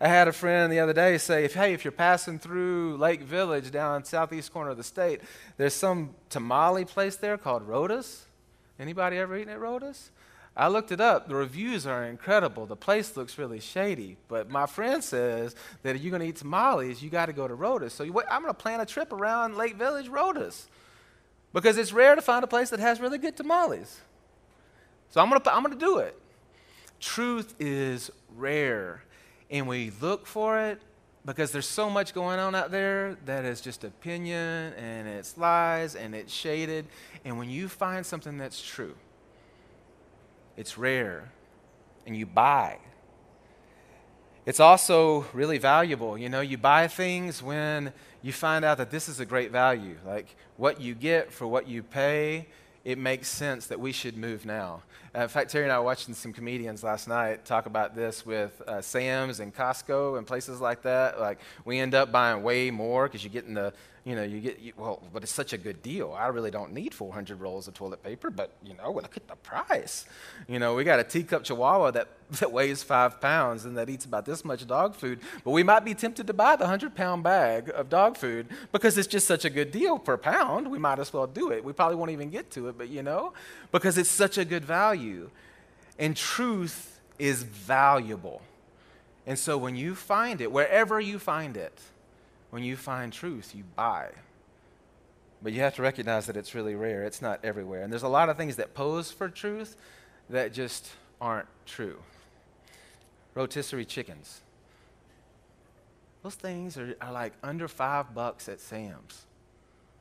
I 0.00 0.08
had 0.08 0.28
a 0.28 0.32
friend 0.32 0.72
the 0.72 0.78
other 0.80 0.92
day 0.92 1.18
say, 1.18 1.44
if, 1.44 1.54
hey, 1.54 1.74
if 1.74 1.84
you're 1.84 1.92
passing 1.92 2.38
through 2.38 2.96
Lake 2.98 3.22
Village 3.22 3.70
down 3.70 4.04
southeast 4.04 4.52
corner 4.52 4.70
of 4.70 4.76
the 4.76 4.84
state, 4.84 5.20
there's 5.56 5.74
some 5.74 6.14
tamale 6.28 6.84
place 6.84 7.16
there 7.16 7.36
called 7.36 7.62
Rhoda's. 7.62 8.26
Anybody 8.78 9.16
ever 9.18 9.36
eaten 9.36 9.52
at 9.52 9.60
Rhoda's? 9.60 10.10
I 10.58 10.66
looked 10.66 10.90
it 10.90 11.00
up. 11.00 11.28
The 11.28 11.36
reviews 11.36 11.86
are 11.86 12.04
incredible. 12.04 12.66
The 12.66 12.74
place 12.74 13.16
looks 13.16 13.38
really 13.38 13.60
shady. 13.60 14.16
But 14.26 14.50
my 14.50 14.66
friend 14.66 15.04
says 15.04 15.54
that 15.84 15.94
if 15.94 16.02
you're 16.02 16.10
going 16.10 16.20
to 16.20 16.26
eat 16.26 16.36
tamales, 16.36 17.00
you 17.00 17.10
got 17.10 17.26
to 17.26 17.32
go 17.32 17.46
to 17.46 17.54
Rhoda's. 17.54 17.92
So 17.92 18.04
I'm 18.04 18.42
going 18.42 18.46
to 18.46 18.54
plan 18.54 18.80
a 18.80 18.86
trip 18.86 19.12
around 19.12 19.56
Lake 19.56 19.76
Village, 19.76 20.08
Rhoda's. 20.08 20.66
Because 21.52 21.78
it's 21.78 21.92
rare 21.92 22.16
to 22.16 22.20
find 22.20 22.42
a 22.42 22.48
place 22.48 22.70
that 22.70 22.80
has 22.80 23.00
really 23.00 23.18
good 23.18 23.36
tamales. 23.36 24.00
So 25.10 25.20
I'm 25.20 25.30
going 25.30 25.40
I'm 25.46 25.62
going 25.62 25.78
to 25.78 25.84
do 25.84 25.98
it. 25.98 26.20
Truth 26.98 27.54
is 27.60 28.10
rare. 28.36 29.04
And 29.50 29.68
we 29.68 29.92
look 30.00 30.26
for 30.26 30.58
it 30.58 30.82
because 31.24 31.52
there's 31.52 31.68
so 31.68 31.88
much 31.88 32.12
going 32.12 32.40
on 32.40 32.56
out 32.56 32.72
there 32.72 33.16
that 33.26 33.44
is 33.44 33.60
just 33.60 33.84
opinion 33.84 34.72
and 34.74 35.06
it's 35.06 35.38
lies 35.38 35.94
and 35.94 36.16
it's 36.16 36.32
shaded. 36.32 36.86
And 37.24 37.38
when 37.38 37.48
you 37.48 37.68
find 37.68 38.04
something 38.04 38.38
that's 38.38 38.60
true, 38.60 38.94
it's 40.58 40.76
rare, 40.76 41.30
and 42.04 42.16
you 42.16 42.26
buy. 42.26 42.78
It's 44.44 44.58
also 44.58 45.24
really 45.32 45.58
valuable. 45.58 46.18
You 46.18 46.28
know, 46.28 46.40
you 46.40 46.58
buy 46.58 46.88
things 46.88 47.40
when 47.40 47.92
you 48.22 48.32
find 48.32 48.64
out 48.64 48.78
that 48.78 48.90
this 48.90 49.08
is 49.08 49.20
a 49.20 49.24
great 49.24 49.52
value. 49.52 49.96
Like 50.04 50.34
what 50.56 50.80
you 50.80 50.96
get 50.96 51.32
for 51.32 51.46
what 51.46 51.68
you 51.68 51.84
pay, 51.84 52.48
it 52.84 52.98
makes 52.98 53.28
sense 53.28 53.68
that 53.68 53.78
we 53.78 53.92
should 53.92 54.16
move 54.16 54.44
now. 54.44 54.82
Uh, 55.14 55.20
in 55.20 55.28
fact, 55.28 55.50
Terry 55.50 55.64
and 55.64 55.72
I 55.72 55.78
were 55.78 55.84
watching 55.84 56.12
some 56.12 56.32
comedians 56.32 56.82
last 56.82 57.06
night 57.06 57.44
talk 57.44 57.66
about 57.66 57.94
this 57.94 58.26
with 58.26 58.60
uh, 58.66 58.80
Sam's 58.80 59.38
and 59.38 59.54
Costco 59.54 60.18
and 60.18 60.26
places 60.26 60.60
like 60.60 60.82
that. 60.82 61.20
Like 61.20 61.38
we 61.64 61.78
end 61.78 61.94
up 61.94 62.10
buying 62.10 62.42
way 62.42 62.72
more 62.72 63.06
because 63.06 63.22
you 63.22 63.30
get 63.30 63.44
in 63.44 63.54
the 63.54 63.72
you 64.04 64.14
know, 64.14 64.22
you 64.22 64.40
get, 64.40 64.58
you, 64.60 64.72
well, 64.76 65.02
but 65.12 65.22
it's 65.22 65.32
such 65.32 65.52
a 65.52 65.58
good 65.58 65.82
deal. 65.82 66.14
I 66.16 66.28
really 66.28 66.50
don't 66.50 66.72
need 66.72 66.94
400 66.94 67.40
rolls 67.40 67.68
of 67.68 67.74
toilet 67.74 68.02
paper, 68.02 68.30
but, 68.30 68.52
you 68.64 68.74
know, 68.74 68.92
look 68.92 69.16
at 69.16 69.28
the 69.28 69.36
price. 69.36 70.06
You 70.46 70.58
know, 70.58 70.74
we 70.74 70.84
got 70.84 70.98
a 71.00 71.04
teacup 71.04 71.44
chihuahua 71.44 71.90
that, 71.92 72.08
that 72.32 72.52
weighs 72.52 72.82
five 72.82 73.20
pounds 73.20 73.64
and 73.64 73.76
that 73.76 73.90
eats 73.90 74.04
about 74.04 74.24
this 74.24 74.44
much 74.44 74.66
dog 74.66 74.94
food, 74.94 75.20
but 75.44 75.50
we 75.50 75.62
might 75.62 75.84
be 75.84 75.94
tempted 75.94 76.26
to 76.26 76.32
buy 76.32 76.56
the 76.56 76.64
100 76.64 76.94
pound 76.94 77.22
bag 77.22 77.70
of 77.74 77.88
dog 77.88 78.16
food 78.16 78.46
because 78.72 78.96
it's 78.98 79.08
just 79.08 79.26
such 79.26 79.44
a 79.44 79.50
good 79.50 79.70
deal 79.70 79.98
per 79.98 80.16
pound. 80.16 80.70
We 80.70 80.78
might 80.78 80.98
as 80.98 81.12
well 81.12 81.26
do 81.26 81.50
it. 81.50 81.64
We 81.64 81.72
probably 81.72 81.96
won't 81.96 82.10
even 82.10 82.30
get 82.30 82.50
to 82.52 82.68
it, 82.68 82.78
but, 82.78 82.88
you 82.88 83.02
know, 83.02 83.32
because 83.72 83.98
it's 83.98 84.10
such 84.10 84.38
a 84.38 84.44
good 84.44 84.64
value. 84.64 85.30
And 85.98 86.16
truth 86.16 87.00
is 87.18 87.42
valuable. 87.42 88.42
And 89.26 89.38
so 89.38 89.58
when 89.58 89.76
you 89.76 89.94
find 89.94 90.40
it, 90.40 90.50
wherever 90.50 90.98
you 90.98 91.18
find 91.18 91.56
it, 91.56 91.78
when 92.50 92.62
you 92.62 92.76
find 92.76 93.12
truth, 93.12 93.54
you 93.54 93.64
buy. 93.76 94.10
But 95.42 95.52
you 95.52 95.60
have 95.60 95.76
to 95.76 95.82
recognize 95.82 96.26
that 96.26 96.36
it's 96.36 96.54
really 96.54 96.74
rare. 96.74 97.04
It's 97.04 97.22
not 97.22 97.40
everywhere. 97.44 97.82
And 97.82 97.92
there's 97.92 98.02
a 98.02 98.08
lot 98.08 98.28
of 98.28 98.36
things 98.36 98.56
that 98.56 98.74
pose 98.74 99.10
for 99.10 99.28
truth 99.28 99.76
that 100.30 100.52
just 100.52 100.90
aren't 101.20 101.48
true. 101.64 101.98
Rotisserie 103.34 103.84
chickens. 103.84 104.40
Those 106.22 106.34
things 106.34 106.76
are, 106.76 106.96
are 107.00 107.12
like 107.12 107.34
under 107.42 107.68
five 107.68 108.14
bucks 108.14 108.48
at 108.48 108.60
Sam's. 108.60 109.26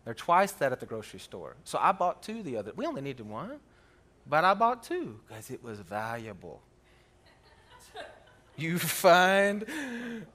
They're 0.05 0.13
twice 0.13 0.53
that 0.53 0.71
at 0.71 0.79
the 0.79 0.85
grocery 0.85 1.19
store. 1.19 1.55
So 1.65 1.77
I 1.81 1.91
bought 1.91 2.23
two 2.23 2.41
the 2.41 2.57
other. 2.57 2.71
We 2.75 2.85
only 2.85 3.01
needed 3.01 3.27
one, 3.27 3.59
but 4.25 4.43
I 4.43 4.53
bought 4.53 4.81
two 4.81 5.19
because 5.27 5.51
it 5.51 5.61
was 5.61 5.79
valuable. 5.81 6.61
you 8.55 8.79
find 8.79 9.65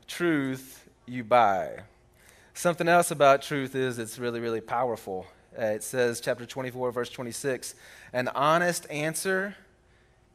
truth, 0.07 0.89
you 1.07 1.25
buy. 1.25 1.81
Something 2.55 2.89
else 2.89 3.11
about 3.11 3.43
truth 3.43 3.75
is 3.75 3.99
it's 3.99 4.19
really, 4.19 4.41
really 4.41 4.61
powerful. 4.61 5.27
Uh, 5.59 5.67
it 5.67 5.83
says, 5.83 6.21
chapter 6.21 6.47
24, 6.47 6.93
verse 6.93 7.11
26, 7.11 7.75
an 8.13 8.29
honest 8.29 8.87
answer 8.91 9.55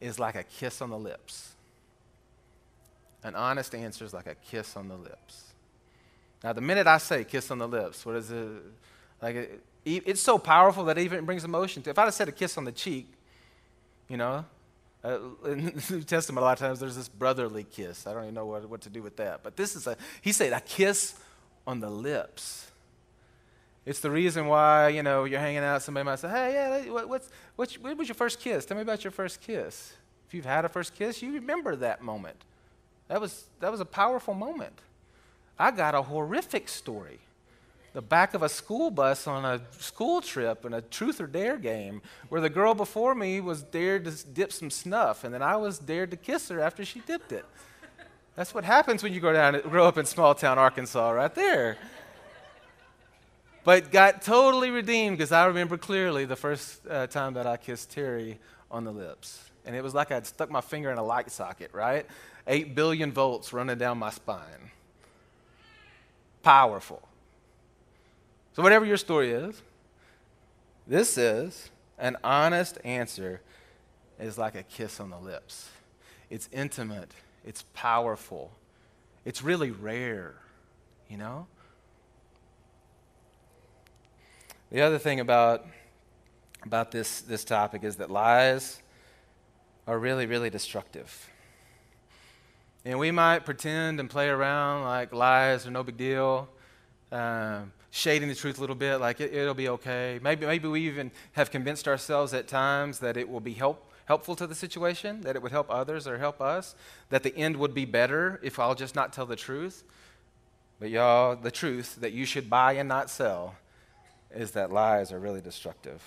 is 0.00 0.18
like 0.18 0.34
a 0.34 0.44
kiss 0.44 0.80
on 0.80 0.90
the 0.90 0.98
lips. 0.98 1.52
An 3.24 3.34
honest 3.34 3.74
answer 3.74 4.04
is 4.04 4.12
like 4.12 4.26
a 4.26 4.34
kiss 4.34 4.76
on 4.76 4.88
the 4.88 4.96
lips. 4.96 5.44
Now, 6.44 6.52
the 6.52 6.60
minute 6.60 6.86
I 6.86 6.98
say 6.98 7.24
kiss 7.24 7.50
on 7.50 7.58
the 7.58 7.66
lips, 7.66 8.06
what 8.06 8.14
is 8.16 8.30
it? 8.30 8.48
Like, 9.20 9.36
it, 9.36 9.62
it's 9.84 10.20
so 10.20 10.38
powerful 10.38 10.84
that 10.84 10.98
it 10.98 11.02
even 11.02 11.24
brings 11.24 11.44
emotion 11.44 11.82
to 11.82 11.90
If 11.90 11.98
I'd 11.98 12.04
have 12.04 12.14
said 12.14 12.28
a 12.28 12.32
kiss 12.32 12.56
on 12.56 12.64
the 12.64 12.72
cheek, 12.72 13.12
you 14.08 14.16
know, 14.16 14.44
uh, 15.02 15.18
in 15.46 15.66
the 15.66 15.84
New 15.90 16.02
Testament, 16.02 16.42
a 16.42 16.44
lot 16.44 16.52
of 16.52 16.58
times 16.58 16.78
there's 16.80 16.96
this 16.96 17.08
brotherly 17.08 17.64
kiss. 17.64 18.06
I 18.06 18.12
don't 18.12 18.24
even 18.24 18.34
know 18.34 18.46
what, 18.46 18.68
what 18.68 18.80
to 18.82 18.90
do 18.90 19.02
with 19.02 19.16
that. 19.16 19.42
But 19.42 19.56
this 19.56 19.74
is 19.74 19.86
a, 19.86 19.96
he 20.20 20.32
said, 20.32 20.52
a 20.52 20.60
kiss 20.60 21.14
on 21.68 21.80
the 21.80 21.90
lips. 21.90 22.70
It's 23.84 24.00
the 24.00 24.10
reason 24.10 24.46
why, 24.46 24.88
you 24.88 25.02
know, 25.02 25.24
you're 25.24 25.38
hanging 25.38 25.58
out, 25.58 25.82
somebody 25.82 26.04
might 26.04 26.18
say, 26.18 26.30
hey, 26.30 26.52
yeah, 26.54 26.90
what, 26.90 27.10
what's, 27.10 27.28
what's, 27.56 27.78
what 27.78 27.94
was 27.94 28.08
your 28.08 28.14
first 28.14 28.40
kiss? 28.40 28.64
Tell 28.64 28.74
me 28.74 28.82
about 28.82 29.04
your 29.04 29.10
first 29.10 29.42
kiss. 29.42 29.92
If 30.26 30.32
you've 30.32 30.46
had 30.46 30.64
a 30.64 30.68
first 30.70 30.94
kiss, 30.94 31.20
you 31.20 31.34
remember 31.34 31.76
that 31.76 32.02
moment. 32.02 32.36
That 33.08 33.20
was, 33.20 33.44
that 33.60 33.70
was 33.70 33.80
a 33.80 33.84
powerful 33.84 34.32
moment. 34.32 34.80
I 35.58 35.70
got 35.70 35.94
a 35.94 36.00
horrific 36.00 36.70
story. 36.70 37.18
The 37.92 38.02
back 38.02 38.32
of 38.32 38.42
a 38.42 38.48
school 38.48 38.90
bus 38.90 39.26
on 39.26 39.44
a 39.44 39.60
school 39.78 40.22
trip 40.22 40.64
in 40.64 40.72
a 40.72 40.80
truth 40.80 41.20
or 41.20 41.26
dare 41.26 41.58
game 41.58 42.00
where 42.30 42.40
the 42.40 42.50
girl 42.50 42.72
before 42.74 43.14
me 43.14 43.42
was 43.42 43.62
dared 43.62 44.06
to 44.06 44.26
dip 44.26 44.52
some 44.52 44.70
snuff, 44.70 45.22
and 45.22 45.34
then 45.34 45.42
I 45.42 45.56
was 45.56 45.78
dared 45.78 46.12
to 46.12 46.16
kiss 46.16 46.48
her 46.48 46.60
after 46.60 46.84
she 46.84 47.00
dipped 47.00 47.32
it. 47.32 47.44
That's 48.38 48.54
what 48.54 48.62
happens 48.62 49.02
when 49.02 49.12
you 49.12 49.18
go 49.18 49.32
down, 49.32 49.60
grow 49.62 49.88
up 49.88 49.98
in 49.98 50.06
small 50.06 50.32
town 50.32 50.58
Arkansas, 50.58 51.10
right 51.10 51.34
there. 51.34 51.76
But 53.64 53.90
got 53.90 54.22
totally 54.22 54.70
redeemed 54.70 55.18
because 55.18 55.32
I 55.32 55.46
remember 55.46 55.76
clearly 55.76 56.24
the 56.24 56.36
first 56.36 56.86
uh, 56.88 57.08
time 57.08 57.34
that 57.34 57.48
I 57.48 57.56
kissed 57.56 57.90
Terry 57.90 58.38
on 58.70 58.84
the 58.84 58.92
lips. 58.92 59.42
And 59.66 59.74
it 59.74 59.82
was 59.82 59.92
like 59.92 60.12
I'd 60.12 60.24
stuck 60.24 60.52
my 60.52 60.60
finger 60.60 60.92
in 60.92 60.98
a 60.98 61.02
light 61.02 61.32
socket, 61.32 61.70
right? 61.72 62.06
Eight 62.46 62.76
billion 62.76 63.10
volts 63.10 63.52
running 63.52 63.76
down 63.76 63.98
my 63.98 64.10
spine. 64.10 64.70
Powerful. 66.44 67.02
So, 68.52 68.62
whatever 68.62 68.84
your 68.84 68.98
story 68.98 69.32
is, 69.32 69.60
this 70.86 71.18
is 71.18 71.70
an 71.98 72.16
honest 72.22 72.78
answer 72.84 73.40
is 74.20 74.38
like 74.38 74.54
a 74.54 74.62
kiss 74.62 75.00
on 75.00 75.10
the 75.10 75.18
lips. 75.18 75.70
It's 76.30 76.48
intimate 76.52 77.10
it's 77.44 77.64
powerful, 77.74 78.50
it's 79.24 79.42
really 79.42 79.70
rare, 79.70 80.34
you 81.08 81.16
know? 81.16 81.46
The 84.70 84.82
other 84.82 84.98
thing 84.98 85.20
about, 85.20 85.66
about 86.64 86.90
this, 86.90 87.22
this 87.22 87.44
topic 87.44 87.84
is 87.84 87.96
that 87.96 88.10
lies 88.10 88.82
are 89.86 89.98
really, 89.98 90.26
really 90.26 90.50
destructive. 90.50 91.30
And 92.84 92.98
we 92.98 93.10
might 93.10 93.44
pretend 93.46 93.98
and 94.00 94.08
play 94.08 94.28
around 94.28 94.84
like 94.84 95.12
lies 95.12 95.66
are 95.66 95.70
no 95.70 95.82
big 95.82 95.96
deal, 95.96 96.48
um, 97.10 97.72
shading 97.90 98.28
the 98.28 98.34
truth 98.34 98.58
a 98.58 98.60
little 98.60 98.76
bit, 98.76 98.98
like 98.98 99.20
it, 99.20 99.32
will 99.32 99.54
be 99.54 99.68
okay. 99.70 100.20
Maybe, 100.22 100.46
maybe 100.46 100.68
we 100.68 100.86
even 100.86 101.10
have 101.32 101.50
convinced 101.50 101.88
ourselves 101.88 102.34
at 102.34 102.46
times 102.46 102.98
that 103.00 103.16
it 103.16 103.28
will 103.28 103.40
be 103.40 103.54
help, 103.54 103.90
helpful 104.08 104.34
to 104.34 104.46
the 104.46 104.54
situation, 104.54 105.20
that 105.20 105.36
it 105.36 105.42
would 105.42 105.52
help 105.52 105.70
others 105.70 106.06
or 106.06 106.16
help 106.16 106.40
us, 106.40 106.74
that 107.10 107.22
the 107.22 107.36
end 107.36 107.58
would 107.58 107.74
be 107.74 107.84
better 107.84 108.40
if 108.42 108.58
I'll 108.58 108.74
just 108.74 108.94
not 108.94 109.12
tell 109.12 109.26
the 109.26 109.36
truth. 109.36 109.84
But, 110.80 110.88
y'all, 110.88 111.36
the 111.36 111.50
truth 111.50 111.96
that 112.00 112.12
you 112.12 112.24
should 112.24 112.48
buy 112.48 112.72
and 112.72 112.88
not 112.88 113.10
sell 113.10 113.56
is 114.34 114.52
that 114.52 114.72
lies 114.72 115.12
are 115.12 115.18
really 115.18 115.42
destructive. 115.42 116.02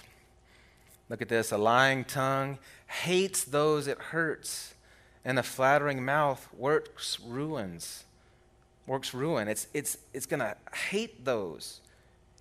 Look 1.09 1.21
at 1.21 1.29
this 1.29 1.51
a 1.51 1.59
lying 1.59 2.03
tongue 2.03 2.57
hates 2.87 3.43
those 3.43 3.85
it 3.85 3.99
hurts, 3.99 4.73
and 5.23 5.37
a 5.37 5.43
flattering 5.43 6.03
mouth 6.03 6.47
works 6.57 7.19
ruins. 7.23 8.05
Works 8.87 9.13
ruin. 9.13 9.47
It's, 9.47 9.67
it's, 9.75 9.99
it's 10.11 10.25
going 10.25 10.39
to 10.39 10.55
hate 10.73 11.23
those, 11.23 11.81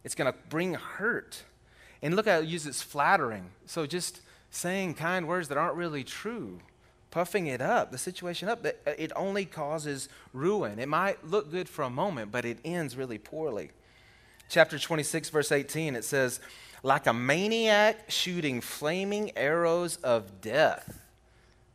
it's 0.04 0.14
going 0.14 0.32
to 0.32 0.38
bring 0.48 0.72
hurt. 0.72 1.42
And 2.00 2.16
look 2.16 2.26
how 2.26 2.38
it 2.38 2.46
uses 2.46 2.80
flattering. 2.80 3.50
So 3.66 3.84
just 3.84 4.22
saying 4.50 4.94
kind 4.94 5.26
words 5.26 5.48
that 5.48 5.58
aren't 5.58 5.76
really 5.76 6.04
true, 6.04 6.58
puffing 7.10 7.46
it 7.46 7.60
up, 7.60 7.92
the 7.92 7.98
situation 7.98 8.48
up, 8.48 8.64
uh, 8.64 8.90
it 8.98 9.12
only 9.16 9.44
causes 9.44 10.08
ruin. 10.32 10.78
It 10.78 10.88
might 10.88 11.24
look 11.24 11.50
good 11.50 11.68
for 11.68 11.82
a 11.82 11.90
moment, 11.90 12.32
but 12.32 12.44
it 12.44 12.58
ends 12.64 12.96
really 12.96 13.18
poorly 13.18 13.70
chapter 14.50 14.78
26, 14.78 15.30
verse 15.30 15.52
18, 15.52 15.96
it 15.96 16.04
says, 16.04 16.40
like 16.82 17.06
a 17.06 17.12
maniac 17.12 18.10
shooting 18.10 18.60
flaming 18.60 19.30
arrows 19.36 19.96
of 19.98 20.40
death. 20.40 21.00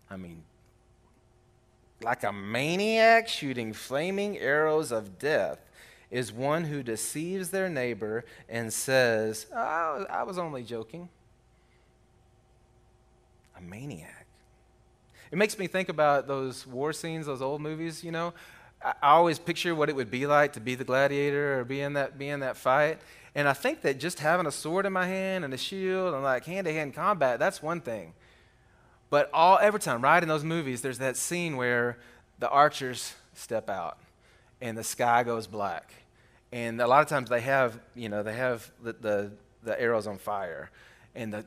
I 0.10 0.18
mean, 0.18 0.44
like 2.04 2.24
a 2.24 2.34
maniac 2.34 3.28
shooting 3.28 3.74
flaming 3.74 4.38
arrows 4.38 4.92
of 4.92 5.18
death 5.18 5.60
is 6.12 6.32
one 6.32 6.66
who 6.66 6.84
deceives 6.84 7.50
their 7.50 7.70
neighbor 7.70 8.26
and 8.48 8.72
says, 8.72 9.48
oh, 9.56 10.06
I 10.10 10.24
was 10.24 10.38
only 10.38 10.64
joking. 10.64 11.10
A 13.58 13.62
maniac. 13.62 14.26
It 15.32 15.38
makes 15.38 15.58
me 15.58 15.68
think 15.68 15.90
about 15.90 16.28
those 16.28 16.68
war 16.68 16.94
scenes, 16.94 17.26
those 17.26 17.42
old 17.42 17.62
movies, 17.62 18.04
you 18.04 18.12
know, 18.12 18.34
I 18.86 18.94
always 19.14 19.40
picture 19.40 19.74
what 19.74 19.90
it 19.90 19.96
would 19.96 20.12
be 20.12 20.28
like 20.28 20.54
to 20.54 20.60
be 20.60 20.76
the 20.76 20.84
gladiator 20.84 21.60
or 21.60 21.64
be 21.64 21.82
in 21.82 21.94
that, 21.94 22.20
be 22.20 22.30
in 22.30 22.42
that 22.42 22.56
fight. 22.56 23.00
And 23.34 23.48
I 23.48 23.54
think 23.54 23.82
that 23.82 24.00
just 24.00 24.20
having 24.20 24.46
a 24.46 24.52
sword 24.52 24.86
in 24.86 24.94
my 24.94 25.08
hand 25.08 25.44
and 25.44 25.54
a 25.54 25.58
shield 25.58 26.14
and 26.14 26.24
like 26.24 26.46
hand 26.46 26.66
to 26.68 26.74
hand 26.74 26.94
combat, 26.94 27.40
that's 27.40 27.64
one 27.64 27.82
thing. 27.82 28.14
But 29.10 29.30
all 29.34 29.58
every 29.60 29.80
time, 29.80 30.02
right 30.02 30.22
in 30.22 30.30
those 30.30 30.44
movies, 30.44 30.82
there's 30.82 31.00
that 31.00 31.18
scene 31.18 31.58
where 31.58 31.98
the 32.40 32.50
archers 32.50 33.16
step 33.34 33.70
out 33.70 33.98
and 34.62 34.78
the 34.78 34.84
sky 34.84 35.24
goes 35.24 35.48
black. 35.48 35.92
And 36.52 36.80
a 36.80 36.88
lot 36.88 37.02
of 37.02 37.08
times 37.08 37.30
they 37.30 37.42
have, 37.42 37.80
you 37.96 38.08
know, 38.08 38.24
they 38.24 38.36
have 38.36 38.72
the, 38.84 38.94
the, 38.94 39.32
the 39.64 39.82
arrows 39.82 40.06
on 40.06 40.18
fire 40.18 40.70
and 41.16 41.34
the, 41.34 41.46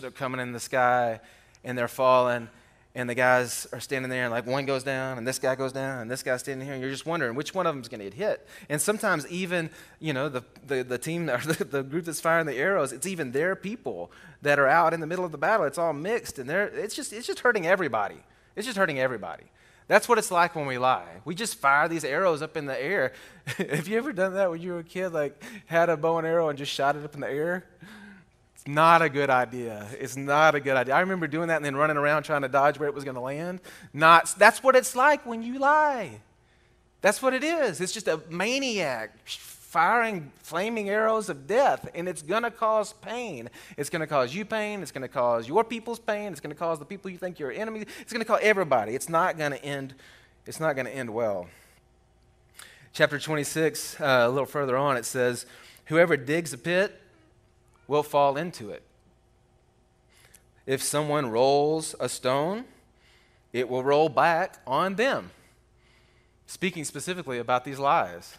they're 0.00 0.10
coming 0.10 0.40
in 0.40 0.52
the 0.52 0.60
sky 0.60 1.20
and 1.64 1.76
they're 1.76 1.88
falling 1.88 2.48
and 2.94 3.08
the 3.08 3.14
guys 3.14 3.68
are 3.72 3.78
standing 3.78 4.10
there 4.10 4.24
and 4.24 4.32
like 4.32 4.46
one 4.46 4.66
goes 4.66 4.82
down 4.82 5.16
and 5.16 5.26
this 5.26 5.38
guy 5.38 5.54
goes 5.54 5.72
down 5.72 6.00
and 6.00 6.10
this 6.10 6.22
guy's 6.22 6.40
standing 6.40 6.66
here 6.66 6.74
and 6.74 6.82
you're 6.82 6.90
just 6.90 7.06
wondering 7.06 7.36
which 7.36 7.54
one 7.54 7.66
of 7.66 7.74
them 7.74 7.82
is 7.82 7.88
going 7.88 8.00
to 8.00 8.04
get 8.04 8.14
hit. 8.14 8.46
And 8.68 8.80
sometimes 8.80 9.28
even 9.28 9.70
you 10.00 10.12
know 10.12 10.28
the, 10.28 10.42
the, 10.66 10.82
the 10.82 10.98
team 10.98 11.30
or 11.30 11.38
the, 11.38 11.64
the, 11.64 11.82
group 11.82 12.04
that's 12.06 12.20
firing 12.20 12.46
the 12.46 12.56
arrows 12.56 12.92
it's 12.92 13.06
even 13.06 13.32
their 13.32 13.54
people 13.54 14.10
that 14.42 14.58
are 14.58 14.66
out 14.66 14.92
in 14.92 15.00
the 15.00 15.06
middle 15.06 15.24
of 15.24 15.32
the 15.32 15.38
battle. 15.38 15.66
It's 15.66 15.78
all 15.78 15.92
mixed 15.92 16.38
and 16.38 16.50
they're, 16.50 16.68
it's 16.68 16.96
just 16.96 17.12
it's 17.12 17.26
just 17.26 17.40
hurting 17.40 17.66
everybody. 17.66 18.16
It's 18.56 18.66
just 18.66 18.78
hurting 18.78 18.98
everybody. 18.98 19.44
That's 19.86 20.08
what 20.08 20.18
it's 20.18 20.30
like 20.30 20.54
when 20.54 20.66
we 20.66 20.78
lie. 20.78 21.08
We 21.24 21.34
just 21.34 21.56
fire 21.56 21.88
these 21.88 22.04
arrows 22.04 22.42
up 22.42 22.56
in 22.56 22.66
the 22.66 22.80
air. 22.80 23.12
Have 23.58 23.88
you 23.88 23.98
ever 23.98 24.12
done 24.12 24.34
that 24.34 24.50
when 24.50 24.60
you 24.60 24.72
were 24.72 24.78
a 24.80 24.84
kid 24.84 25.10
like 25.10 25.42
had 25.66 25.88
a 25.88 25.96
bow 25.96 26.18
and 26.18 26.26
arrow 26.26 26.48
and 26.48 26.58
just 26.58 26.72
shot 26.72 26.96
it 26.96 27.04
up 27.04 27.14
in 27.14 27.20
the 27.20 27.30
air 27.30 27.64
not 28.74 29.02
a 29.02 29.08
good 29.08 29.30
idea. 29.30 29.86
It's 29.98 30.16
not 30.16 30.54
a 30.54 30.60
good 30.60 30.76
idea. 30.76 30.94
I 30.94 31.00
remember 31.00 31.26
doing 31.26 31.48
that 31.48 31.56
and 31.56 31.64
then 31.64 31.76
running 31.76 31.96
around 31.96 32.22
trying 32.24 32.42
to 32.42 32.48
dodge 32.48 32.78
where 32.78 32.88
it 32.88 32.94
was 32.94 33.04
going 33.04 33.14
to 33.14 33.20
land. 33.20 33.60
Not, 33.92 34.34
that's 34.38 34.62
what 34.62 34.76
it's 34.76 34.94
like 34.94 35.26
when 35.26 35.42
you 35.42 35.58
lie. 35.58 36.20
That's 37.00 37.22
what 37.22 37.34
it 37.34 37.42
is. 37.42 37.80
It's 37.80 37.92
just 37.92 38.08
a 38.08 38.20
maniac 38.28 39.16
firing 39.26 40.32
flaming 40.42 40.88
arrows 40.88 41.28
of 41.28 41.46
death, 41.46 41.88
and 41.94 42.08
it's 42.08 42.22
going 42.22 42.42
to 42.42 42.50
cause 42.50 42.92
pain. 42.92 43.48
It's 43.76 43.88
going 43.88 44.00
to 44.00 44.06
cause 44.06 44.34
you 44.34 44.44
pain. 44.44 44.82
It's 44.82 44.90
going 44.90 45.02
to 45.02 45.08
cause 45.08 45.46
your 45.46 45.62
people's 45.62 46.00
pain. 46.00 46.32
It's 46.32 46.40
going 46.40 46.52
to 46.52 46.58
cause 46.58 46.78
the 46.78 46.84
people 46.84 47.10
you 47.10 47.18
think 47.18 47.38
you're 47.38 47.52
enemies. 47.52 47.86
It's 48.00 48.12
going 48.12 48.20
to 48.20 48.26
cause 48.26 48.40
everybody. 48.42 48.94
It's 48.94 49.08
not 49.08 49.38
going 49.38 49.52
to 49.52 49.64
end. 49.64 49.94
It's 50.46 50.58
not 50.58 50.74
going 50.74 50.86
to 50.86 50.94
end 50.94 51.10
well. 51.10 51.46
Chapter 52.92 53.20
26, 53.20 54.00
uh, 54.00 54.24
a 54.26 54.28
little 54.28 54.44
further 54.44 54.76
on, 54.76 54.96
it 54.96 55.04
says, 55.04 55.46
"Whoever 55.86 56.16
digs 56.16 56.52
a 56.52 56.58
pit." 56.58 57.00
Will 57.90 58.04
fall 58.04 58.36
into 58.36 58.70
it. 58.70 58.84
If 60.64 60.80
someone 60.80 61.28
rolls 61.28 61.96
a 61.98 62.08
stone, 62.08 62.64
it 63.52 63.68
will 63.68 63.82
roll 63.82 64.08
back 64.08 64.58
on 64.64 64.94
them. 64.94 65.32
Speaking 66.46 66.84
specifically 66.84 67.38
about 67.38 67.64
these 67.64 67.80
lies. 67.80 68.38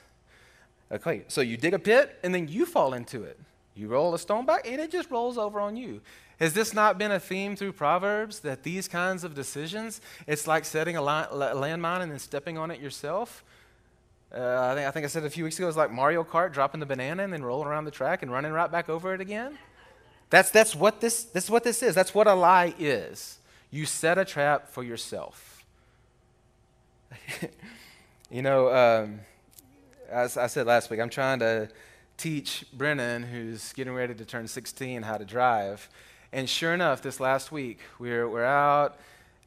Okay, 0.90 1.26
so 1.28 1.42
you 1.42 1.58
dig 1.58 1.74
a 1.74 1.80
pit 1.80 2.18
and 2.24 2.34
then 2.34 2.48
you 2.48 2.66
fall 2.66 2.94
into 2.94 3.24
it. 3.24 3.38
You 3.76 3.90
roll 3.90 4.14
a 4.14 4.20
stone 4.20 4.46
back 4.46 4.66
and 4.66 4.80
it 4.80 4.90
just 4.90 5.12
rolls 5.12 5.38
over 5.38 5.60
on 5.60 5.76
you. 5.76 6.00
Has 6.40 6.54
this 6.54 6.74
not 6.74 6.98
been 6.98 7.12
a 7.12 7.20
theme 7.20 7.58
through 7.58 7.74
Proverbs 7.74 8.40
that 8.40 8.64
these 8.64 8.88
kinds 8.88 9.26
of 9.26 9.36
decisions, 9.36 10.00
it's 10.28 10.48
like 10.48 10.64
setting 10.64 10.96
a 10.96 11.02
landmine 11.02 12.02
and 12.02 12.10
then 12.10 12.20
stepping 12.20 12.58
on 12.58 12.72
it 12.72 12.80
yourself? 12.80 13.44
Uh, 14.34 14.70
I, 14.72 14.76
think, 14.76 14.88
I 14.88 14.92
think 14.92 15.04
I 15.04 15.08
said 15.08 15.26
a 15.26 15.30
few 15.30 15.44
weeks 15.44 15.60
ago, 15.60 15.68
it's 15.68 15.76
like 15.76 15.92
Mario 15.92 16.24
Kart 16.24 16.54
dropping 16.54 16.80
the 16.80 16.86
banana 16.86 17.24
and 17.24 17.34
then 17.34 17.44
rolling 17.44 17.68
around 17.68 17.84
the 17.84 17.92
track 17.92 18.22
and 18.24 18.32
running 18.32 18.54
right 18.54 18.72
back 18.72 18.88
over 18.88 19.14
it 19.14 19.20
again. 19.20 19.58
That's, 20.30 20.52
that's, 20.52 20.74
what 20.74 21.02
this, 21.02 21.26
that's 21.26 21.50
what 21.50 21.66
this 21.66 21.84
is. 21.84 21.94
That's 21.94 22.16
what 22.16 22.28
a 22.28 22.34
lie 22.34 22.74
is. 22.80 23.40
You 23.72 23.86
set 23.86 24.18
a 24.18 24.24
trap 24.24 24.70
for 24.70 24.84
yourself. 24.84 25.66
you 28.32 28.42
know, 28.42 28.74
um, 28.74 29.20
as 30.10 30.38
I 30.38 30.48
said 30.48 30.66
last 30.66 30.90
week, 30.90 31.02
I'm 31.02 31.10
trying 31.10 31.40
to 31.40 31.68
teach 32.16 32.64
Brennan, 32.72 33.24
who's 33.24 33.74
getting 33.74 33.94
ready 33.94 34.14
to 34.14 34.24
turn 34.24 34.48
16, 34.48 35.02
how 35.02 35.18
to 35.18 35.26
drive. 35.26 35.90
And 36.32 36.50
sure 36.50 36.74
enough, 36.74 37.02
this 37.02 37.20
last 37.20 37.52
week, 37.52 37.80
we're, 38.00 38.30
we're 38.30 38.46
out. 38.46 38.98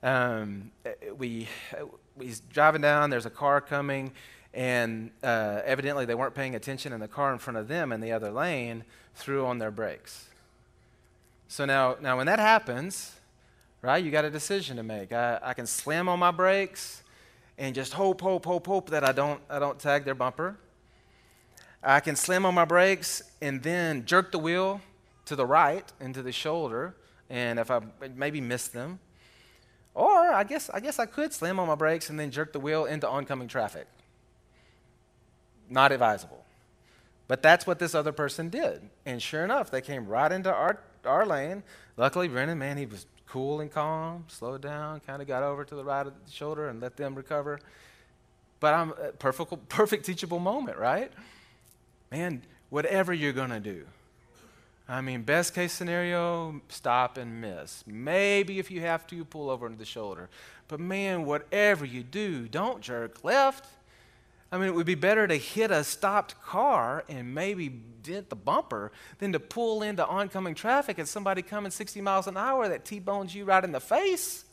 Um, 0.02 0.72
we, 1.16 1.48
he's 2.20 2.40
driving 2.40 2.82
down, 2.82 3.08
there's 3.08 3.24
a 3.24 3.30
car 3.30 3.62
coming 3.62 4.12
and 4.54 5.10
uh, 5.22 5.60
evidently 5.64 6.04
they 6.04 6.14
weren't 6.14 6.34
paying 6.34 6.54
attention, 6.54 6.92
and 6.92 7.02
the 7.02 7.08
car 7.08 7.32
in 7.32 7.38
front 7.38 7.58
of 7.58 7.66
them 7.66 7.92
in 7.92 8.00
the 8.00 8.12
other 8.12 8.30
lane 8.30 8.84
threw 9.16 9.44
on 9.44 9.58
their 9.58 9.72
brakes. 9.72 10.28
So 11.48 11.64
now, 11.64 11.96
now 12.00 12.16
when 12.16 12.26
that 12.26 12.38
happens, 12.38 13.16
right, 13.82 14.02
you 14.02 14.10
got 14.10 14.24
a 14.24 14.30
decision 14.30 14.76
to 14.76 14.82
make. 14.82 15.12
I, 15.12 15.40
I 15.42 15.54
can 15.54 15.66
slam 15.66 16.08
on 16.08 16.18
my 16.18 16.30
brakes 16.30 17.02
and 17.58 17.74
just 17.74 17.92
hope, 17.92 18.20
hope, 18.20 18.46
hope, 18.46 18.66
hope 18.66 18.90
that 18.90 19.04
I 19.04 19.12
don't, 19.12 19.40
I 19.50 19.58
don't 19.58 19.78
tag 19.78 20.04
their 20.04 20.14
bumper. 20.14 20.56
I 21.82 22.00
can 22.00 22.16
slam 22.16 22.46
on 22.46 22.54
my 22.54 22.64
brakes 22.64 23.22
and 23.42 23.62
then 23.62 24.06
jerk 24.06 24.32
the 24.32 24.38
wheel 24.38 24.80
to 25.26 25.36
the 25.36 25.46
right 25.46 25.84
into 26.00 26.22
the 26.22 26.32
shoulder, 26.32 26.94
and 27.28 27.58
if 27.58 27.70
I 27.70 27.80
maybe 28.14 28.40
miss 28.40 28.68
them, 28.68 29.00
or 29.94 30.32
I 30.32 30.44
guess 30.44 30.68
I 30.70 30.80
guess 30.80 30.98
I 30.98 31.06
could 31.06 31.32
slam 31.32 31.58
on 31.58 31.68
my 31.68 31.74
brakes 31.74 32.10
and 32.10 32.18
then 32.18 32.30
jerk 32.30 32.52
the 32.52 32.60
wheel 32.60 32.84
into 32.84 33.08
oncoming 33.08 33.48
traffic 33.48 33.86
not 35.68 35.92
advisable. 35.92 36.44
But 37.26 37.42
that's 37.42 37.66
what 37.66 37.78
this 37.78 37.94
other 37.94 38.12
person 38.12 38.48
did. 38.48 38.82
And 39.06 39.20
sure 39.20 39.44
enough, 39.44 39.70
they 39.70 39.80
came 39.80 40.06
right 40.06 40.30
into 40.30 40.52
our, 40.52 40.80
our 41.04 41.24
lane. 41.24 41.62
Luckily, 41.96 42.28
Brennan, 42.28 42.58
man, 42.58 42.76
he 42.76 42.86
was 42.86 43.06
cool 43.26 43.60
and 43.60 43.70
calm, 43.70 44.24
slowed 44.28 44.62
down, 44.62 45.00
kind 45.00 45.22
of 45.22 45.28
got 45.28 45.42
over 45.42 45.64
to 45.64 45.74
the 45.74 45.84
right 45.84 46.06
of 46.06 46.12
the 46.24 46.30
shoulder 46.30 46.68
and 46.68 46.80
let 46.80 46.96
them 46.96 47.14
recover. 47.14 47.58
But 48.60 48.74
I'm 48.74 48.90
a 48.90 49.12
perfect, 49.12 49.68
perfect 49.68 50.06
teachable 50.06 50.38
moment, 50.38 50.78
right? 50.78 51.10
Man, 52.10 52.42
whatever 52.70 53.12
you're 53.12 53.32
going 53.32 53.50
to 53.50 53.60
do. 53.60 53.86
I 54.86 55.00
mean, 55.00 55.22
best 55.22 55.54
case 55.54 55.72
scenario, 55.72 56.60
stop 56.68 57.16
and 57.16 57.40
miss. 57.40 57.84
Maybe 57.86 58.58
if 58.58 58.70
you 58.70 58.82
have 58.82 59.06
to, 59.06 59.24
pull 59.24 59.48
over 59.48 59.66
into 59.66 59.78
the 59.78 59.86
shoulder. 59.86 60.28
But 60.68 60.78
man, 60.78 61.24
whatever 61.24 61.86
you 61.86 62.02
do, 62.02 62.48
don't 62.48 62.82
jerk 62.82 63.24
left 63.24 63.66
I 64.54 64.56
mean, 64.56 64.68
it 64.68 64.74
would 64.76 64.86
be 64.86 64.94
better 64.94 65.26
to 65.26 65.34
hit 65.34 65.72
a 65.72 65.82
stopped 65.82 66.40
car 66.40 67.04
and 67.08 67.34
maybe 67.34 67.68
dent 67.68 68.30
the 68.30 68.36
bumper 68.36 68.92
than 69.18 69.32
to 69.32 69.40
pull 69.40 69.82
into 69.82 70.06
oncoming 70.06 70.54
traffic 70.54 70.96
and 70.96 71.08
somebody 71.08 71.42
coming 71.42 71.72
60 71.72 72.00
miles 72.00 72.28
an 72.28 72.36
hour 72.36 72.68
that 72.68 72.84
T 72.84 73.00
bones 73.00 73.34
you 73.34 73.44
right 73.44 73.64
in 73.64 73.72
the 73.72 73.80
face. 73.80 74.44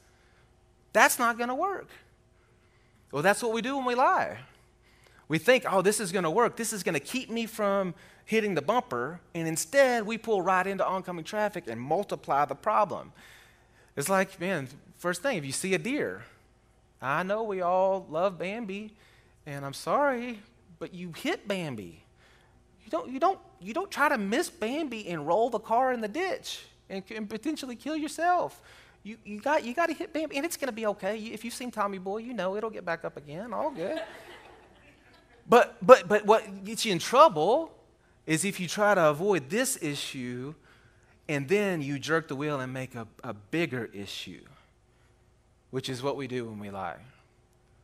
That's 0.91 1.19
not 1.19 1.37
going 1.37 1.49
to 1.49 1.55
work. 1.55 1.87
Well, 3.11 3.21
that's 3.21 3.43
what 3.43 3.53
we 3.53 3.61
do 3.61 3.77
when 3.77 3.85
we 3.85 3.93
lie. 3.93 4.39
We 5.27 5.37
think, 5.37 5.65
oh, 5.71 5.83
this 5.83 5.99
is 5.99 6.11
going 6.11 6.23
to 6.23 6.31
work. 6.31 6.57
This 6.57 6.73
is 6.73 6.81
going 6.81 6.95
to 6.95 6.99
keep 6.99 7.29
me 7.29 7.45
from 7.45 7.93
hitting 8.25 8.55
the 8.55 8.63
bumper. 8.63 9.19
And 9.35 9.47
instead, 9.47 10.07
we 10.07 10.17
pull 10.17 10.41
right 10.41 10.65
into 10.65 10.83
oncoming 10.83 11.25
traffic 11.25 11.65
and 11.67 11.79
multiply 11.79 12.45
the 12.45 12.55
problem. 12.55 13.11
It's 13.95 14.09
like, 14.09 14.39
man, 14.39 14.67
first 14.97 15.21
thing, 15.21 15.37
if 15.37 15.45
you 15.45 15.51
see 15.51 15.75
a 15.75 15.77
deer, 15.77 16.23
I 16.99 17.21
know 17.21 17.43
we 17.43 17.61
all 17.61 18.07
love 18.09 18.39
Bambi, 18.39 18.95
and 19.45 19.65
I'm 19.65 19.73
sorry, 19.73 20.39
but 20.79 20.93
you 20.93 21.11
hit 21.15 21.47
Bambi. 21.47 22.03
You 22.83 22.91
don't, 22.91 23.09
you 23.09 23.19
don't, 23.19 23.39
you 23.59 23.73
don't 23.73 23.91
try 23.91 24.09
to 24.09 24.17
miss 24.17 24.49
Bambi 24.49 25.07
and 25.09 25.25
roll 25.25 25.49
the 25.49 25.59
car 25.59 25.93
in 25.93 26.01
the 26.01 26.07
ditch 26.07 26.65
and, 26.89 27.03
and 27.15 27.29
potentially 27.29 27.75
kill 27.75 27.95
yourself. 27.95 28.61
You, 29.03 29.17
you 29.23 29.39
got, 29.39 29.63
you 29.63 29.73
got 29.73 29.87
to 29.87 29.93
hit 29.93 30.13
Bambi, 30.13 30.37
and 30.37 30.45
it's 30.45 30.57
going 30.57 30.67
to 30.67 30.73
be 30.73 30.85
okay. 30.87 31.17
If 31.17 31.43
you've 31.43 31.53
seen 31.53 31.71
Tommy 31.71 31.97
Boy, 31.97 32.17
you 32.17 32.33
know 32.33 32.55
it'll 32.55 32.69
get 32.69 32.85
back 32.85 33.03
up 33.03 33.17
again. 33.17 33.53
All 33.53 33.71
good. 33.71 34.01
but, 35.49 35.77
but, 35.81 36.07
but 36.07 36.25
what 36.25 36.63
gets 36.63 36.85
you 36.85 36.91
in 36.91 36.99
trouble 36.99 37.71
is 38.25 38.45
if 38.45 38.59
you 38.59 38.67
try 38.67 38.93
to 38.93 39.09
avoid 39.09 39.49
this 39.49 39.81
issue 39.81 40.53
and 41.27 41.47
then 41.47 41.81
you 41.81 41.97
jerk 41.97 42.27
the 42.27 42.35
wheel 42.35 42.59
and 42.59 42.73
make 42.73 42.93
a, 42.93 43.07
a 43.23 43.33
bigger 43.33 43.89
issue, 43.93 44.43
which 45.69 45.89
is 45.89 46.03
what 46.03 46.17
we 46.17 46.27
do 46.27 46.45
when 46.45 46.59
we 46.59 46.69
lie. 46.69 46.97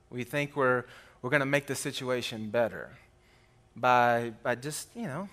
We 0.09 0.23
think 0.23 0.55
we're, 0.55 0.85
we're 1.21 1.29
going 1.29 1.41
to 1.41 1.45
make 1.45 1.67
the 1.67 1.75
situation 1.75 2.49
better 2.49 2.91
by, 3.75 4.33
by 4.43 4.55
just, 4.55 4.89
you 4.95 5.07
know, 5.07 5.29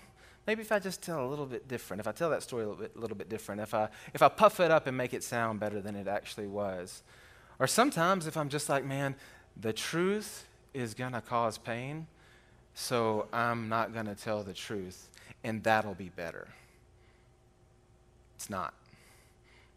maybe 0.47 0.61
if 0.61 0.71
I 0.71 0.79
just 0.79 1.01
tell 1.01 1.25
a 1.25 1.29
little 1.29 1.45
bit 1.45 1.67
different, 1.67 1.99
if 1.99 2.07
I 2.07 2.11
tell 2.11 2.29
that 2.29 2.43
story 2.43 2.63
a 2.63 2.67
little 2.67 2.81
bit, 2.81 2.97
little 2.97 3.17
bit 3.17 3.29
different, 3.29 3.61
if 3.61 3.73
I, 3.73 3.89
if 4.13 4.21
I 4.21 4.29
puff 4.29 4.59
it 4.59 4.71
up 4.71 4.87
and 4.87 4.95
make 4.95 5.13
it 5.13 5.23
sound 5.23 5.59
better 5.59 5.81
than 5.81 5.95
it 5.95 6.07
actually 6.07 6.47
was. 6.47 7.03
Or 7.59 7.67
sometimes 7.67 8.27
if 8.27 8.37
I'm 8.37 8.49
just 8.49 8.69
like, 8.69 8.83
man, 8.83 9.15
the 9.59 9.73
truth 9.73 10.45
is 10.73 10.93
going 10.93 11.13
to 11.13 11.21
cause 11.21 11.57
pain, 11.57 12.07
so 12.73 13.27
I'm 13.31 13.69
not 13.69 13.93
going 13.93 14.07
to 14.07 14.15
tell 14.15 14.43
the 14.43 14.53
truth, 14.53 15.09
and 15.43 15.63
that'll 15.63 15.95
be 15.95 16.09
better. 16.09 16.47
It's 18.35 18.49
not. 18.49 18.73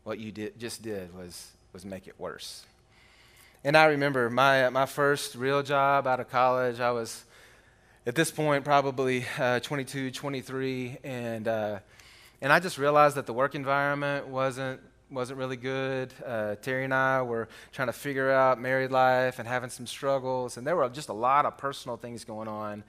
What 0.02 0.18
you 0.18 0.32
did, 0.32 0.58
just 0.58 0.82
did 0.82 1.16
was, 1.16 1.52
was 1.72 1.84
make 1.84 2.08
it 2.08 2.14
worse. 2.18 2.64
And 3.64 3.76
I 3.76 3.86
remember 3.86 4.30
my, 4.30 4.68
my 4.70 4.86
first 4.86 5.34
real 5.34 5.64
job 5.64 6.06
out 6.06 6.20
of 6.20 6.30
college, 6.30 6.78
I 6.78 6.92
was 6.92 7.24
at 8.06 8.14
this 8.14 8.30
point 8.30 8.64
probably 8.64 9.26
uh, 9.36 9.58
22, 9.58 10.12
23, 10.12 10.98
and, 11.02 11.48
uh, 11.48 11.80
and 12.40 12.52
I 12.52 12.60
just 12.60 12.78
realized 12.78 13.16
that 13.16 13.26
the 13.26 13.32
work 13.32 13.56
environment 13.56 14.28
wasn't, 14.28 14.80
wasn't 15.10 15.40
really 15.40 15.56
good. 15.56 16.14
Uh, 16.24 16.54
Terry 16.62 16.84
and 16.84 16.94
I 16.94 17.22
were 17.22 17.48
trying 17.72 17.88
to 17.88 17.92
figure 17.92 18.30
out 18.30 18.60
married 18.60 18.92
life 18.92 19.40
and 19.40 19.48
having 19.48 19.70
some 19.70 19.88
struggles, 19.88 20.56
and 20.56 20.64
there 20.64 20.76
were 20.76 20.88
just 20.88 21.08
a 21.08 21.12
lot 21.14 21.44
of 21.44 21.58
personal 21.58 21.96
things 21.96 22.24
going 22.24 22.46
on 22.46 22.84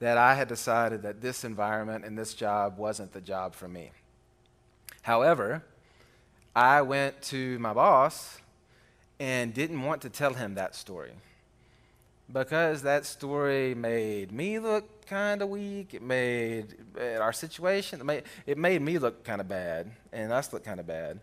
that 0.00 0.18
I 0.18 0.34
had 0.34 0.48
decided 0.48 1.00
that 1.02 1.22
this 1.22 1.44
environment 1.44 2.04
and 2.04 2.18
this 2.18 2.34
job 2.34 2.76
wasn't 2.76 3.12
the 3.12 3.22
job 3.22 3.54
for 3.54 3.68
me. 3.68 3.90
However, 5.00 5.64
I 6.54 6.82
went 6.82 7.22
to 7.22 7.58
my 7.58 7.72
boss 7.72 8.39
and 9.20 9.54
didn't 9.54 9.82
want 9.82 10.02
to 10.02 10.08
tell 10.10 10.34
him 10.34 10.54
that 10.54 10.74
story 10.74 11.12
because 12.32 12.82
that 12.82 13.04
story 13.04 13.74
made 13.74 14.32
me 14.32 14.58
look 14.58 15.06
kind 15.06 15.42
of 15.42 15.48
weak. 15.48 15.94
It 15.94 16.02
made 16.02 16.74
our 16.98 17.32
situation, 17.32 18.00
it 18.00 18.04
made, 18.04 18.22
it 18.46 18.56
made 18.56 18.80
me 18.82 18.98
look 18.98 19.22
kind 19.24 19.40
of 19.40 19.48
bad 19.48 19.90
and 20.12 20.32
us 20.32 20.52
look 20.52 20.64
kind 20.64 20.80
of 20.80 20.86
bad. 20.86 21.20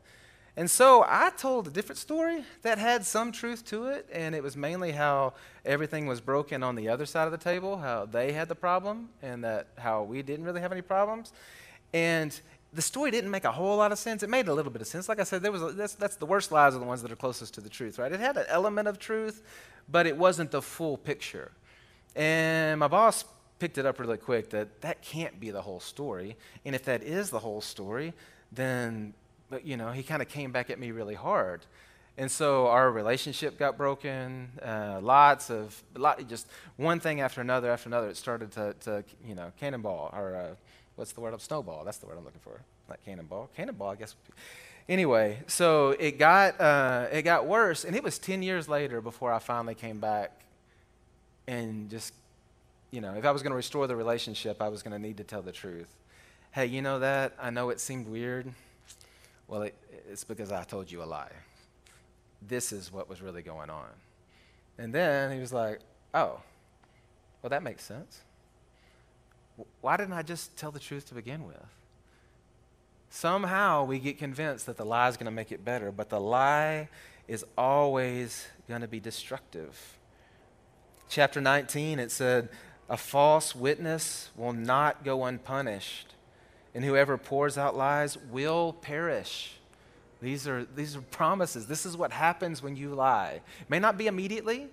And 0.55 0.69
so 0.69 1.05
I 1.07 1.29
told 1.37 1.67
a 1.67 1.69
different 1.69 1.99
story 1.99 2.43
that 2.63 2.79
had 2.79 3.05
some 3.05 3.31
truth 3.31 3.63
to 3.65 3.87
it, 3.87 4.09
and 4.11 4.33
it 4.33 4.41
was 4.41 4.57
mainly 4.57 4.91
how 4.91 5.33
everything 5.63 6.07
was 6.07 6.19
broken 6.19 6.63
on 6.63 6.73
the 6.73 6.89
other 6.89 7.05
side 7.05 7.25
of 7.25 7.31
the 7.31 7.37
table, 7.37 7.77
how 7.77 8.05
they 8.05 8.31
had 8.31 8.47
the 8.49 8.55
problem, 8.55 9.09
and 9.21 9.43
that 9.43 9.67
how 9.77 10.01
we 10.01 10.23
didn't 10.23 10.45
really 10.45 10.61
have 10.61 10.71
any 10.71 10.81
problems. 10.81 11.31
And 11.93 12.39
the 12.77 12.83
story 12.83 13.09
didn't 13.09 13.31
make 13.31 13.43
a 13.43 13.51
whole 13.51 13.75
lot 13.77 13.91
of 13.91 13.97
sense. 13.97 14.21
It 14.21 14.29
made 14.29 14.47
a 14.47 14.53
little 14.53 14.71
bit 14.71 14.83
of 14.83 14.87
sense. 14.87 15.09
Like 15.09 15.19
I 15.19 15.23
said, 15.23 15.41
there 15.41 15.51
was 15.51 15.63
a, 15.63 15.71
that's, 15.71 15.95
that's 15.95 16.15
the 16.15 16.27
worst 16.27 16.51
lies 16.51 16.75
are 16.75 16.79
the 16.79 16.85
ones 16.85 17.01
that 17.01 17.11
are 17.11 17.15
closest 17.15 17.55
to 17.55 17.61
the 17.61 17.69
truth, 17.69 17.97
right? 17.97 18.11
It 18.11 18.19
had 18.19 18.37
an 18.37 18.45
element 18.49 18.87
of 18.87 18.99
truth, 18.99 19.41
but 19.89 20.05
it 20.05 20.15
wasn't 20.15 20.51
the 20.51 20.61
full 20.61 20.95
picture. 20.95 21.51
And 22.15 22.79
my 22.79 22.87
boss 22.87 23.25
picked 23.57 23.79
it 23.79 23.87
up 23.87 23.99
really 23.99 24.17
quick 24.17 24.51
that 24.51 24.81
that 24.81 25.01
can't 25.01 25.39
be 25.39 25.49
the 25.49 25.63
whole 25.63 25.79
story. 25.79 26.37
And 26.65 26.75
if 26.75 26.83
that 26.83 27.01
is 27.01 27.31
the 27.31 27.39
whole 27.39 27.61
story, 27.61 28.13
then, 28.51 29.15
you 29.63 29.75
know, 29.75 29.89
he 29.89 30.03
kind 30.03 30.21
of 30.21 30.27
came 30.27 30.51
back 30.51 30.69
at 30.69 30.77
me 30.77 30.91
really 30.91 31.15
hard. 31.15 31.65
And 32.15 32.29
so 32.29 32.67
our 32.67 32.91
relationship 32.91 33.57
got 33.57 33.75
broken. 33.75 34.49
Uh, 34.63 34.99
lots 35.01 35.49
of, 35.49 35.83
lot, 35.95 36.27
just 36.27 36.45
one 36.75 36.99
thing 36.99 37.21
after 37.21 37.41
another 37.41 37.71
after 37.71 37.89
another. 37.89 38.09
It 38.09 38.17
started 38.17 38.51
to, 38.51 38.75
to 38.81 39.03
you 39.25 39.33
know, 39.33 39.51
cannonball 39.59 40.11
or 40.13 40.35
uh, 40.35 40.55
what's 40.97 41.13
the 41.13 41.21
word? 41.21 41.33
Of 41.33 41.41
snowball. 41.41 41.85
That's 41.85 41.99
the 41.99 42.07
word 42.07 42.17
I'm 42.17 42.25
looking 42.25 42.41
for. 42.41 42.59
Not 42.89 42.99
cannonball. 43.05 43.49
Cannonball, 43.55 43.91
I 43.91 43.95
guess. 43.95 44.15
Anyway, 44.89 45.39
so 45.47 45.91
it 45.91 46.17
got 46.19 46.59
uh, 46.59 47.07
it 47.11 47.21
got 47.21 47.45
worse, 47.45 47.85
and 47.85 47.95
it 47.95 48.03
was 48.03 48.19
ten 48.19 48.43
years 48.43 48.67
later 48.67 48.99
before 48.99 49.31
I 49.31 49.39
finally 49.39 49.75
came 49.75 49.99
back, 49.99 50.31
and 51.47 51.89
just, 51.89 52.13
you 52.91 52.99
know, 52.99 53.13
if 53.13 53.25
I 53.25 53.31
was 53.31 53.41
going 53.41 53.51
to 53.51 53.57
restore 53.57 53.87
the 53.87 53.95
relationship, 53.95 54.61
I 54.61 54.69
was 54.69 54.83
going 54.83 54.93
to 54.93 54.99
need 54.99 55.17
to 55.17 55.23
tell 55.23 55.41
the 55.41 55.51
truth. 55.51 55.93
Hey, 56.51 56.65
you 56.65 56.81
know 56.81 56.99
that? 56.99 57.33
I 57.39 57.49
know 57.49 57.69
it 57.69 57.79
seemed 57.79 58.07
weird. 58.07 58.51
Well, 59.47 59.63
it, 59.63 59.75
it's 60.09 60.23
because 60.23 60.51
I 60.51 60.63
told 60.63 60.91
you 60.91 61.03
a 61.03 61.05
lie. 61.05 61.31
This 62.47 62.71
is 62.71 62.91
what 62.91 63.09
was 63.09 63.21
really 63.21 63.41
going 63.41 63.69
on. 63.69 63.89
And 64.77 64.93
then 64.93 65.31
he 65.31 65.39
was 65.39 65.51
like, 65.51 65.79
oh, 66.13 66.39
well, 67.41 67.49
that 67.49 67.63
makes 67.63 67.83
sense 67.83 68.21
why 69.81 69.97
didn't 69.97 70.13
I 70.13 70.21
just 70.21 70.55
tell 70.57 70.71
the 70.71 70.79
truth 70.79 71.07
to 71.09 71.15
begin 71.15 71.45
with? 71.45 71.57
Somehow 73.09 73.83
we 73.83 73.99
get 73.99 74.17
convinced 74.17 74.65
that 74.65 74.77
the 74.77 74.85
lie 74.85 75.07
is 75.07 75.17
going 75.17 75.25
to 75.25 75.31
make 75.31 75.51
it 75.51 75.63
better, 75.63 75.91
but 75.91 76.09
the 76.09 76.19
lie 76.19 76.89
is 77.27 77.45
always 77.57 78.47
going 78.67 78.81
to 78.81 78.87
be 78.87 78.99
destructive. 78.99 79.97
Chapter 81.09 81.39
19, 81.39 81.99
it 81.99 82.11
said, 82.11 82.49
A 82.89 82.97
false 82.97 83.55
witness 83.55 84.29
will 84.35 84.53
not 84.53 85.03
go 85.03 85.25
unpunished, 85.25 86.13
and 86.75 86.83
whoever 86.83 87.17
pours 87.17 87.57
out 87.57 87.75
lies 87.75 88.17
will 88.29 88.73
perish. 88.73 89.53
These 90.21 90.47
are, 90.47 90.65
these 90.75 90.95
are 90.95 91.01
promises. 91.01 91.67
This 91.67 91.85
is 91.85 91.95
what 91.95 92.11
happens 92.11 92.61
when 92.61 92.75
you 92.75 92.93
lie. 92.93 93.41
It 93.61 93.69
may 93.69 93.79
not 93.79 93.97
be 93.97 94.07
immediately, 94.07 94.67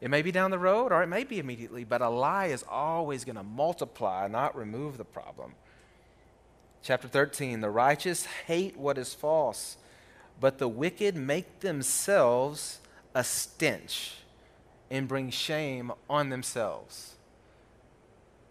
it 0.00 0.08
may 0.08 0.22
be 0.22 0.32
down 0.32 0.50
the 0.50 0.58
road 0.58 0.92
or 0.92 1.02
it 1.02 1.08
may 1.08 1.24
be 1.24 1.38
immediately, 1.38 1.84
but 1.84 2.00
a 2.00 2.08
lie 2.08 2.46
is 2.46 2.64
always 2.68 3.24
going 3.24 3.36
to 3.36 3.42
multiply, 3.42 4.26
not 4.28 4.56
remove 4.56 4.96
the 4.96 5.04
problem. 5.04 5.54
Chapter 6.82 7.08
13 7.08 7.60
The 7.60 7.70
righteous 7.70 8.26
hate 8.46 8.76
what 8.76 8.96
is 8.96 9.12
false, 9.12 9.76
but 10.40 10.58
the 10.58 10.68
wicked 10.68 11.16
make 11.16 11.60
themselves 11.60 12.80
a 13.14 13.24
stench 13.24 14.14
and 14.90 15.06
bring 15.06 15.30
shame 15.30 15.92
on 16.08 16.30
themselves. 16.30 17.16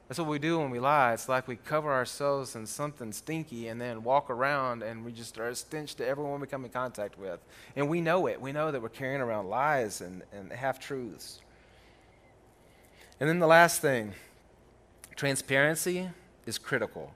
That's 0.09 0.17
what 0.17 0.27
we 0.27 0.39
do 0.39 0.57
when 0.57 0.71
we 0.71 0.79
lie. 0.79 1.13
It's 1.13 1.29
like 1.29 1.47
we 1.47 1.55
cover 1.55 1.93
ourselves 1.93 2.55
in 2.55 2.65
something 2.65 3.11
stinky 3.11 3.67
and 3.67 3.79
then 3.79 4.03
walk 4.03 4.31
around 4.31 4.81
and 4.81 5.05
we 5.05 5.11
just 5.11 5.37
are 5.37 5.49
a 5.49 5.55
stench 5.55 5.93
to 5.95 6.07
everyone 6.07 6.41
we 6.41 6.47
come 6.47 6.65
in 6.65 6.71
contact 6.71 7.19
with. 7.19 7.39
And 7.75 7.87
we 7.87 8.01
know 8.01 8.25
it. 8.25 8.41
We 8.41 8.51
know 8.51 8.71
that 8.71 8.81
we're 8.81 8.89
carrying 8.89 9.21
around 9.21 9.49
lies 9.49 10.01
and, 10.01 10.23
and 10.33 10.51
half 10.51 10.79
truths. 10.79 11.41
And 13.19 13.29
then 13.29 13.37
the 13.37 13.45
last 13.45 13.81
thing 13.81 14.13
transparency 15.15 16.09
is 16.47 16.57
critical. 16.57 17.13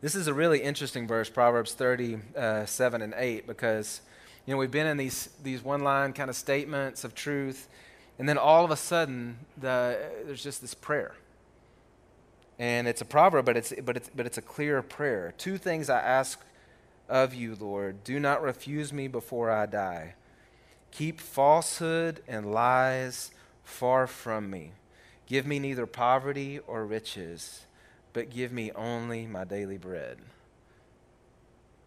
This 0.00 0.16
is 0.16 0.26
a 0.26 0.34
really 0.34 0.60
interesting 0.60 1.06
verse, 1.06 1.30
Proverbs 1.30 1.74
37 1.74 2.32
uh, 2.36 3.04
and 3.04 3.14
8, 3.16 3.46
because 3.46 4.00
you 4.44 4.52
know 4.52 4.58
we've 4.58 4.72
been 4.72 4.88
in 4.88 4.96
these, 4.96 5.28
these 5.44 5.62
one 5.62 5.84
line 5.84 6.12
kind 6.12 6.28
of 6.28 6.34
statements 6.34 7.04
of 7.04 7.14
truth 7.14 7.68
and 8.18 8.28
then 8.28 8.38
all 8.38 8.64
of 8.64 8.70
a 8.70 8.76
sudden, 8.76 9.38
the, 9.56 9.98
there's 10.26 10.42
just 10.42 10.60
this 10.60 10.74
prayer. 10.74 11.14
And 12.58 12.86
it's 12.86 13.00
a 13.00 13.04
proverb, 13.04 13.46
but 13.46 13.56
it's, 13.56 13.72
but, 13.82 13.96
it's, 13.96 14.10
but 14.14 14.26
it's 14.26 14.38
a 14.38 14.42
clear 14.42 14.82
prayer. 14.82 15.34
Two 15.38 15.58
things 15.58 15.90
I 15.90 16.00
ask 16.00 16.40
of 17.08 17.34
you, 17.34 17.56
Lord. 17.58 18.04
Do 18.04 18.20
not 18.20 18.42
refuse 18.42 18.92
me 18.92 19.08
before 19.08 19.50
I 19.50 19.66
die. 19.66 20.14
Keep 20.90 21.20
falsehood 21.20 22.22
and 22.28 22.52
lies 22.52 23.32
far 23.64 24.06
from 24.06 24.50
me. 24.50 24.72
Give 25.26 25.46
me 25.46 25.58
neither 25.58 25.86
poverty 25.86 26.58
or 26.66 26.84
riches, 26.84 27.62
but 28.12 28.30
give 28.30 28.52
me 28.52 28.70
only 28.72 29.26
my 29.26 29.44
daily 29.44 29.78
bread. 29.78 30.18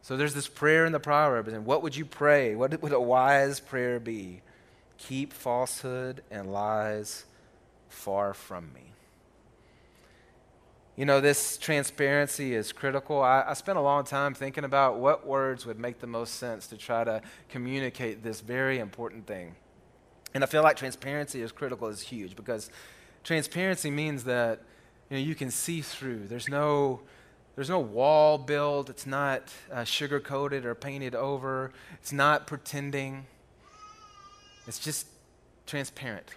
So 0.02 0.18
there's 0.18 0.34
this 0.34 0.48
prayer 0.48 0.86
in 0.86 0.92
the 0.92 1.00
Proverbs, 1.00 1.54
and 1.54 1.66
what 1.66 1.82
would 1.84 1.96
you 1.96 2.06
pray? 2.06 2.56
What 2.56 2.82
would 2.82 2.92
a 2.92 3.00
wise 3.00 3.60
prayer 3.60 4.00
be? 4.00 4.42
Keep 4.98 5.34
falsehood 5.34 6.24
and 6.32 6.52
lies 6.52 7.26
far 7.90 8.34
from 8.34 8.74
me. 8.74 8.92
You 10.96 11.06
know, 11.06 11.20
this 11.20 11.58
transparency 11.58 12.56
is 12.56 12.72
critical. 12.72 13.22
I, 13.22 13.44
I, 13.48 13.54
spent 13.54 13.78
a 13.78 13.82
long 13.82 14.06
time 14.06 14.34
thinking 14.34 14.64
about 14.64 14.98
what 14.98 15.28
words 15.28 15.66
would 15.66 15.78
make 15.78 16.00
the 16.00 16.08
most 16.08 16.36
sense 16.36 16.68
to 16.68 16.78
try 16.78 17.04
to 17.04 17.22
communicate 17.50 18.24
this 18.24 18.40
very 18.40 18.80
important 18.80 19.28
thing. 19.28 19.56
And 20.34 20.42
I 20.42 20.48
feel 20.48 20.64
like 20.64 20.78
transparency 20.78 21.42
is 21.42 21.52
critical, 21.52 21.90
is 21.90 22.00
huge 22.00 22.38
because 22.38 22.70
transparency 23.26 23.92
means 23.92 24.24
that 24.24 24.62
you, 25.10 25.18
know, 25.18 25.24
you 25.24 25.36
can 25.36 25.52
see 25.52 25.82
through. 25.82 26.28
There's 26.28 26.48
no, 26.48 27.02
there's 27.56 27.70
no 27.70 27.80
wall 27.80 28.38
built. 28.38 28.90
It's 28.90 29.06
not 29.06 29.52
uh, 29.72 29.84
sugar 29.84 30.22
coated 30.22 30.66
or 30.66 30.76
painted 30.76 31.14
over. 31.14 31.72
It's 31.96 32.14
not 32.14 32.48
pretending. 32.48 33.26
It's 34.68 34.80
just 34.80 35.08
transparent. 35.66 36.30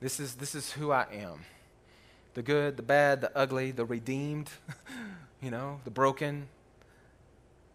This 0.00 0.20
is, 0.20 0.34
this 0.36 0.54
is 0.54 0.72
who 0.72 0.92
I 0.92 1.06
am 1.12 1.44
the 2.38 2.42
good, 2.42 2.76
the 2.76 2.84
bad, 2.84 3.20
the 3.20 3.36
ugly, 3.36 3.72
the 3.72 3.84
redeemed, 3.84 4.48
you 5.42 5.50
know, 5.50 5.80
the 5.82 5.90
broken, 5.90 6.46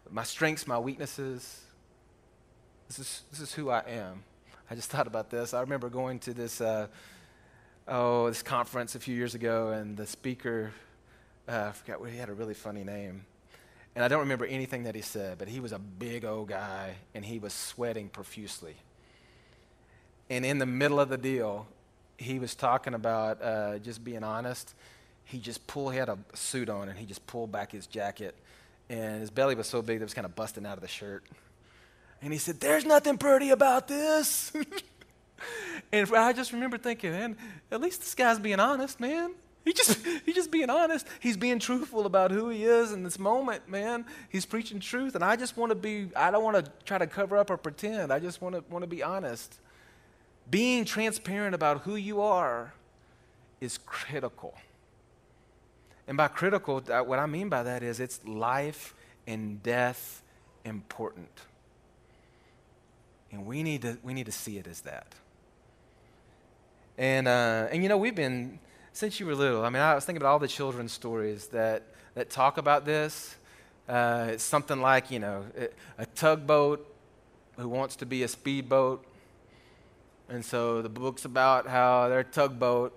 my 0.09 0.23
strengths, 0.23 0.65
my 0.65 0.79
weaknesses. 0.79 1.59
This 2.87 2.99
is, 2.99 3.21
this 3.29 3.41
is 3.41 3.53
who 3.53 3.69
I 3.69 3.79
am. 3.79 4.23
I 4.71 4.75
just 4.75 4.89
thought 4.91 5.05
about 5.05 5.29
this. 5.29 5.53
I 5.53 5.59
remember 5.59 5.89
going 5.89 6.17
to 6.19 6.33
this, 6.33 6.61
uh, 6.61 6.87
oh, 7.89 8.29
this 8.29 8.41
conference 8.41 8.95
a 8.95 8.99
few 8.99 9.15
years 9.15 9.35
ago, 9.35 9.71
and 9.71 9.97
the 9.97 10.07
speaker, 10.07 10.71
uh, 11.49 11.65
I 11.67 11.71
forgot 11.73 11.99
what 11.99 12.11
he 12.11 12.17
had 12.17 12.29
a 12.29 12.33
really 12.33 12.53
funny 12.53 12.85
name. 12.85 13.25
And 13.95 14.05
I 14.05 14.07
don't 14.07 14.21
remember 14.21 14.45
anything 14.45 14.83
that 14.83 14.95
he 14.95 15.01
said, 15.01 15.39
but 15.39 15.49
he 15.49 15.59
was 15.59 15.73
a 15.73 15.79
big 15.79 16.23
old 16.23 16.47
guy, 16.47 16.95
and 17.13 17.25
he 17.25 17.37
was 17.37 17.51
sweating 17.51 18.07
profusely. 18.07 18.75
And 20.33 20.43
in 20.43 20.57
the 20.57 20.65
middle 20.65 20.99
of 20.99 21.09
the 21.09 21.17
deal, 21.17 21.67
he 22.17 22.39
was 22.39 22.55
talking 22.55 22.95
about 22.95 23.39
uh, 23.39 23.77
just 23.77 24.03
being 24.03 24.23
honest. 24.23 24.73
He 25.25 25.37
just 25.37 25.67
pulled, 25.67 25.93
he 25.93 25.99
had 25.99 26.09
a 26.09 26.17
suit 26.33 26.69
on, 26.69 26.89
and 26.89 26.97
he 26.97 27.05
just 27.05 27.27
pulled 27.27 27.51
back 27.51 27.71
his 27.71 27.85
jacket, 27.85 28.33
and 28.89 29.21
his 29.21 29.29
belly 29.29 29.53
was 29.53 29.67
so 29.67 29.83
big 29.83 29.99
that 29.99 30.01
it 30.01 30.05
was 30.05 30.15
kind 30.15 30.25
of 30.25 30.35
busting 30.35 30.65
out 30.65 30.73
of 30.73 30.81
the 30.81 30.87
shirt. 30.87 31.23
And 32.23 32.33
he 32.33 32.39
said, 32.39 32.59
There's 32.59 32.83
nothing 32.83 33.19
pretty 33.19 33.51
about 33.51 33.87
this. 33.87 34.51
and 35.91 36.11
I 36.15 36.33
just 36.33 36.51
remember 36.51 36.79
thinking, 36.79 37.11
man, 37.11 37.37
at 37.71 37.79
least 37.79 37.99
this 37.99 38.15
guy's 38.15 38.39
being 38.39 38.59
honest, 38.59 38.99
man. 38.99 39.33
He 39.63 39.71
just 39.71 40.03
he's 40.25 40.33
just 40.33 40.49
being 40.49 40.71
honest. 40.71 41.05
He's 41.19 41.37
being 41.37 41.59
truthful 41.59 42.07
about 42.07 42.31
who 42.31 42.49
he 42.49 42.63
is 42.63 42.91
in 42.91 43.03
this 43.03 43.19
moment, 43.19 43.69
man. 43.69 44.03
He's 44.29 44.47
preaching 44.47 44.79
truth, 44.79 45.13
and 45.13 45.23
I 45.23 45.35
just 45.35 45.57
want 45.57 45.69
to 45.69 45.75
be. 45.75 46.09
I 46.15 46.31
don't 46.31 46.43
want 46.43 46.65
to 46.65 46.71
try 46.85 46.97
to 46.97 47.05
cover 47.05 47.37
up 47.37 47.51
or 47.51 47.57
pretend. 47.57 48.11
I 48.11 48.17
just 48.17 48.41
want 48.41 48.55
to 48.55 48.63
want 48.67 48.81
to 48.81 48.87
be 48.87 49.03
honest. 49.03 49.59
Being 50.49 50.85
transparent 50.85 51.55
about 51.55 51.81
who 51.81 51.95
you 51.95 52.21
are 52.21 52.73
is 53.61 53.77
critical. 53.77 54.53
And 56.07 56.17
by 56.17 56.27
critical, 56.27 56.81
what 56.81 57.19
I 57.19 57.25
mean 57.25 57.49
by 57.49 57.63
that 57.63 57.81
is 57.81 57.99
it's 57.99 58.25
life 58.25 58.93
and 59.25 59.63
death 59.63 60.21
important. 60.65 61.29
And 63.31 63.45
we 63.45 63.63
need 63.63 63.81
to, 63.83 63.97
we 64.03 64.13
need 64.13 64.25
to 64.25 64.31
see 64.31 64.57
it 64.57 64.67
as 64.67 64.81
that. 64.81 65.15
And, 66.97 67.27
uh, 67.27 67.67
and 67.71 67.81
you 67.81 67.89
know, 67.89 67.97
we've 67.97 68.13
been, 68.13 68.59
since 68.91 69.19
you 69.19 69.25
were 69.25 69.33
little, 69.33 69.63
I 69.63 69.69
mean, 69.69 69.81
I 69.81 69.95
was 69.95 70.05
thinking 70.05 70.21
about 70.21 70.33
all 70.33 70.39
the 70.39 70.47
children's 70.47 70.91
stories 70.91 71.47
that, 71.47 71.83
that 72.13 72.29
talk 72.29 72.57
about 72.57 72.85
this. 72.85 73.35
Uh, 73.89 74.27
it's 74.31 74.43
something 74.43 74.79
like, 74.81 75.09
you 75.09 75.19
know, 75.19 75.45
a 75.97 76.05
tugboat 76.05 76.85
who 77.57 77.67
wants 77.67 77.95
to 77.97 78.05
be 78.05 78.23
a 78.23 78.27
speedboat 78.27 79.03
and 80.33 80.43
so 80.43 80.81
the 80.81 80.89
book's 80.89 81.25
about 81.25 81.67
how 81.67 82.09
they're 82.09 82.21
a 82.21 82.23
tugboat 82.23 82.91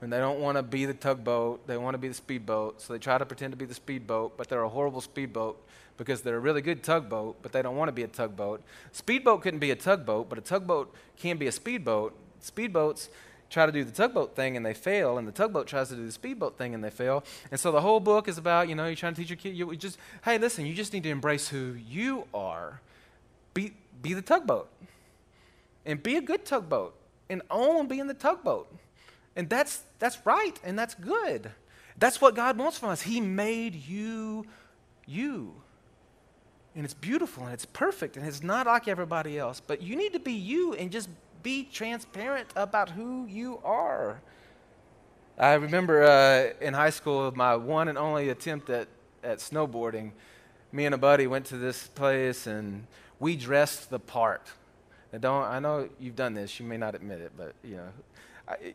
and 0.00 0.10
they 0.10 0.16
don't 0.16 0.40
want 0.40 0.56
to 0.56 0.62
be 0.62 0.86
the 0.86 0.94
tugboat, 0.94 1.66
they 1.66 1.76
want 1.76 1.92
to 1.92 1.98
be 1.98 2.08
the 2.08 2.14
speedboat. 2.14 2.80
So 2.80 2.94
they 2.94 2.98
try 2.98 3.18
to 3.18 3.26
pretend 3.26 3.52
to 3.52 3.58
be 3.58 3.66
the 3.66 3.74
speedboat, 3.74 4.38
but 4.38 4.48
they're 4.48 4.62
a 4.62 4.68
horrible 4.70 5.02
speedboat 5.02 5.62
because 5.98 6.22
they're 6.22 6.38
a 6.38 6.40
really 6.40 6.62
good 6.62 6.82
tugboat, 6.82 7.36
but 7.42 7.52
they 7.52 7.60
don't 7.60 7.76
want 7.76 7.88
to 7.88 7.92
be 7.92 8.04
a 8.04 8.08
tugboat. 8.08 8.62
Speedboat 8.90 9.42
couldn't 9.42 9.60
be 9.60 9.70
a 9.70 9.76
tugboat, 9.76 10.30
but 10.30 10.38
a 10.38 10.40
tugboat 10.40 10.94
can 11.18 11.36
be 11.36 11.46
a 11.46 11.52
speedboat. 11.52 12.16
Speedboats 12.42 13.10
try 13.50 13.66
to 13.66 13.70
do 13.70 13.84
the 13.84 13.92
tugboat 13.92 14.34
thing 14.34 14.56
and 14.56 14.64
they 14.64 14.72
fail, 14.72 15.18
and 15.18 15.28
the 15.28 15.32
tugboat 15.32 15.66
tries 15.66 15.90
to 15.90 15.94
do 15.94 16.06
the 16.06 16.10
speedboat 16.10 16.56
thing 16.56 16.74
and 16.74 16.82
they 16.82 16.90
fail. 16.90 17.22
And 17.50 17.60
so 17.60 17.70
the 17.70 17.82
whole 17.82 18.00
book 18.00 18.28
is 18.28 18.38
about, 18.38 18.70
you 18.70 18.74
know, 18.74 18.86
you're 18.86 18.96
trying 18.96 19.12
to 19.12 19.20
teach 19.20 19.28
your 19.28 19.36
kid, 19.36 19.54
you 19.54 19.76
just, 19.76 19.98
hey, 20.24 20.38
listen, 20.38 20.64
you 20.64 20.72
just 20.72 20.94
need 20.94 21.02
to 21.02 21.10
embrace 21.10 21.48
who 21.48 21.74
you 21.74 22.24
are. 22.32 22.80
Be, 23.52 23.74
be 24.00 24.14
the 24.14 24.22
tugboat 24.22 24.70
and 25.84 26.02
be 26.02 26.16
a 26.16 26.20
good 26.20 26.44
tugboat 26.44 26.94
and 27.28 27.42
own 27.50 27.88
being 27.88 28.06
the 28.06 28.14
tugboat. 28.14 28.72
And 29.36 29.48
that's, 29.48 29.82
that's 29.98 30.18
right 30.24 30.58
and 30.62 30.78
that's 30.78 30.94
good. 30.94 31.50
That's 31.98 32.20
what 32.20 32.34
God 32.34 32.58
wants 32.58 32.78
from 32.78 32.90
us. 32.90 33.02
He 33.02 33.20
made 33.20 33.74
you 33.74 34.46
you. 35.06 35.54
And 36.74 36.84
it's 36.84 36.94
beautiful 36.94 37.44
and 37.44 37.52
it's 37.52 37.66
perfect 37.66 38.16
and 38.16 38.26
it's 38.26 38.42
not 38.42 38.66
like 38.66 38.88
everybody 38.88 39.38
else. 39.38 39.60
But 39.60 39.82
you 39.82 39.96
need 39.96 40.12
to 40.14 40.20
be 40.20 40.32
you 40.32 40.74
and 40.74 40.90
just 40.90 41.08
be 41.42 41.64
transparent 41.64 42.48
about 42.56 42.90
who 42.90 43.26
you 43.26 43.60
are. 43.64 44.20
I 45.38 45.54
remember 45.54 46.04
uh, 46.04 46.64
in 46.64 46.74
high 46.74 46.90
school, 46.90 47.32
my 47.34 47.56
one 47.56 47.88
and 47.88 47.98
only 47.98 48.28
attempt 48.28 48.70
at, 48.70 48.88
at 49.22 49.38
snowboarding. 49.38 50.12
Me 50.70 50.86
and 50.86 50.94
a 50.94 50.98
buddy 50.98 51.26
went 51.26 51.46
to 51.46 51.56
this 51.56 51.88
place 51.88 52.46
and 52.46 52.86
we 53.18 53.36
dressed 53.36 53.90
the 53.90 53.98
part. 53.98 54.50
Don't 55.18 55.44
I 55.44 55.58
know 55.58 55.88
you've 56.00 56.16
done 56.16 56.34
this. 56.34 56.58
You 56.58 56.66
may 56.66 56.76
not 56.76 56.94
admit 56.94 57.20
it, 57.20 57.32
but 57.36 57.54
you 57.62 57.76
know, 57.76 57.88
I, 58.48 58.74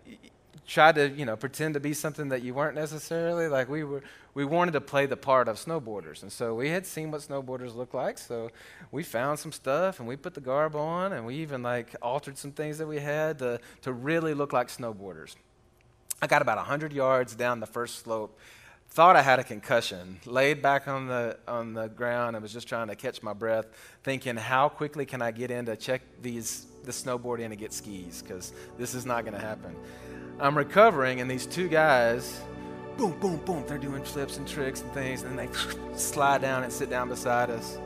try 0.66 0.92
to 0.92 1.10
you 1.10 1.26
know 1.26 1.36
pretend 1.36 1.74
to 1.76 1.80
be 1.80 1.94
something 1.94 2.30
that 2.30 2.42
you 2.42 2.54
weren't 2.54 2.76
necessarily. 2.76 3.48
Like 3.48 3.70
we 3.70 3.84
were, 3.84 4.04
we 4.34 4.46
wanted 4.46 4.72
to 4.72 4.82
play 4.82 5.06
the 5.06 5.18
part 5.18 5.48
of 5.48 5.58
snowboarders, 5.58 6.22
and 6.22 6.32
so 6.32 6.54
we 6.54 6.70
had 6.70 6.86
seen 6.86 7.12
what 7.12 7.22
snowboarders 7.22 7.76
look 7.76 7.94
like. 7.94 8.18
So 8.18 8.52
we 8.92 9.04
found 9.04 9.40
some 9.40 9.52
stuff, 9.52 10.00
and 10.00 10.08
we 10.08 10.16
put 10.16 10.34
the 10.34 10.42
garb 10.42 10.76
on, 10.76 11.14
and 11.14 11.26
we 11.26 11.36
even 11.36 11.64
like 11.64 11.96
altered 12.02 12.38
some 12.38 12.52
things 12.52 12.78
that 12.78 12.88
we 12.88 13.00
had 13.00 13.40
to 13.40 13.60
to 13.82 13.94
really 13.94 14.34
look 14.34 14.54
like 14.54 14.68
snowboarders. 14.68 15.36
I 16.22 16.28
got 16.28 16.42
about 16.42 16.58
100 16.58 16.94
yards 16.94 17.36
down 17.36 17.60
the 17.60 17.68
first 17.68 18.00
slope, 18.00 18.40
thought 18.90 19.16
I 19.16 19.22
had 19.22 19.40
a 19.40 19.44
concussion, 19.44 20.20
laid 20.26 20.62
back 20.62 20.88
on 20.88 21.08
the, 21.08 21.38
on 21.48 21.74
the 21.74 21.88
ground 21.88 22.36
and 22.36 22.42
was 22.42 22.52
just 22.52 22.68
trying 22.68 22.88
to 22.88 22.96
catch 22.96 23.22
my 23.22 23.34
breath, 23.34 23.68
thinking, 24.04 24.36
how 24.36 24.70
quickly 24.70 25.06
can 25.06 25.22
I 25.22 25.32
get 25.32 25.52
in 25.52 25.66
to 25.68 25.76
check 25.76 26.02
these, 26.22 26.66
the 26.84 26.92
snowboard 26.92 27.40
in 27.40 27.52
and 27.52 27.58
get 27.58 27.74
skis? 27.74 28.22
Because 28.22 28.54
this 28.78 28.96
is 28.96 29.06
not 29.06 29.24
going 29.24 29.36
to 29.36 29.40
happen. 29.40 29.76
I'm 30.40 30.58
recovering, 30.58 31.22
and 31.22 31.30
these 31.30 31.46
two 31.46 31.68
guys, 31.68 32.42
boom, 32.98 33.20
boom, 33.20 33.38
boom, 33.38 33.64
they're 33.68 33.78
doing 33.78 34.04
flips 34.04 34.38
and 34.38 34.48
tricks 34.48 34.82
and 34.82 34.92
things, 34.94 35.24
and 35.24 35.38
they 35.38 35.50
slide 35.96 36.42
down 36.42 36.64
and 36.64 36.74
sit 36.74 36.90
down 36.90 37.10
beside 37.10 37.50
us. 37.50 37.78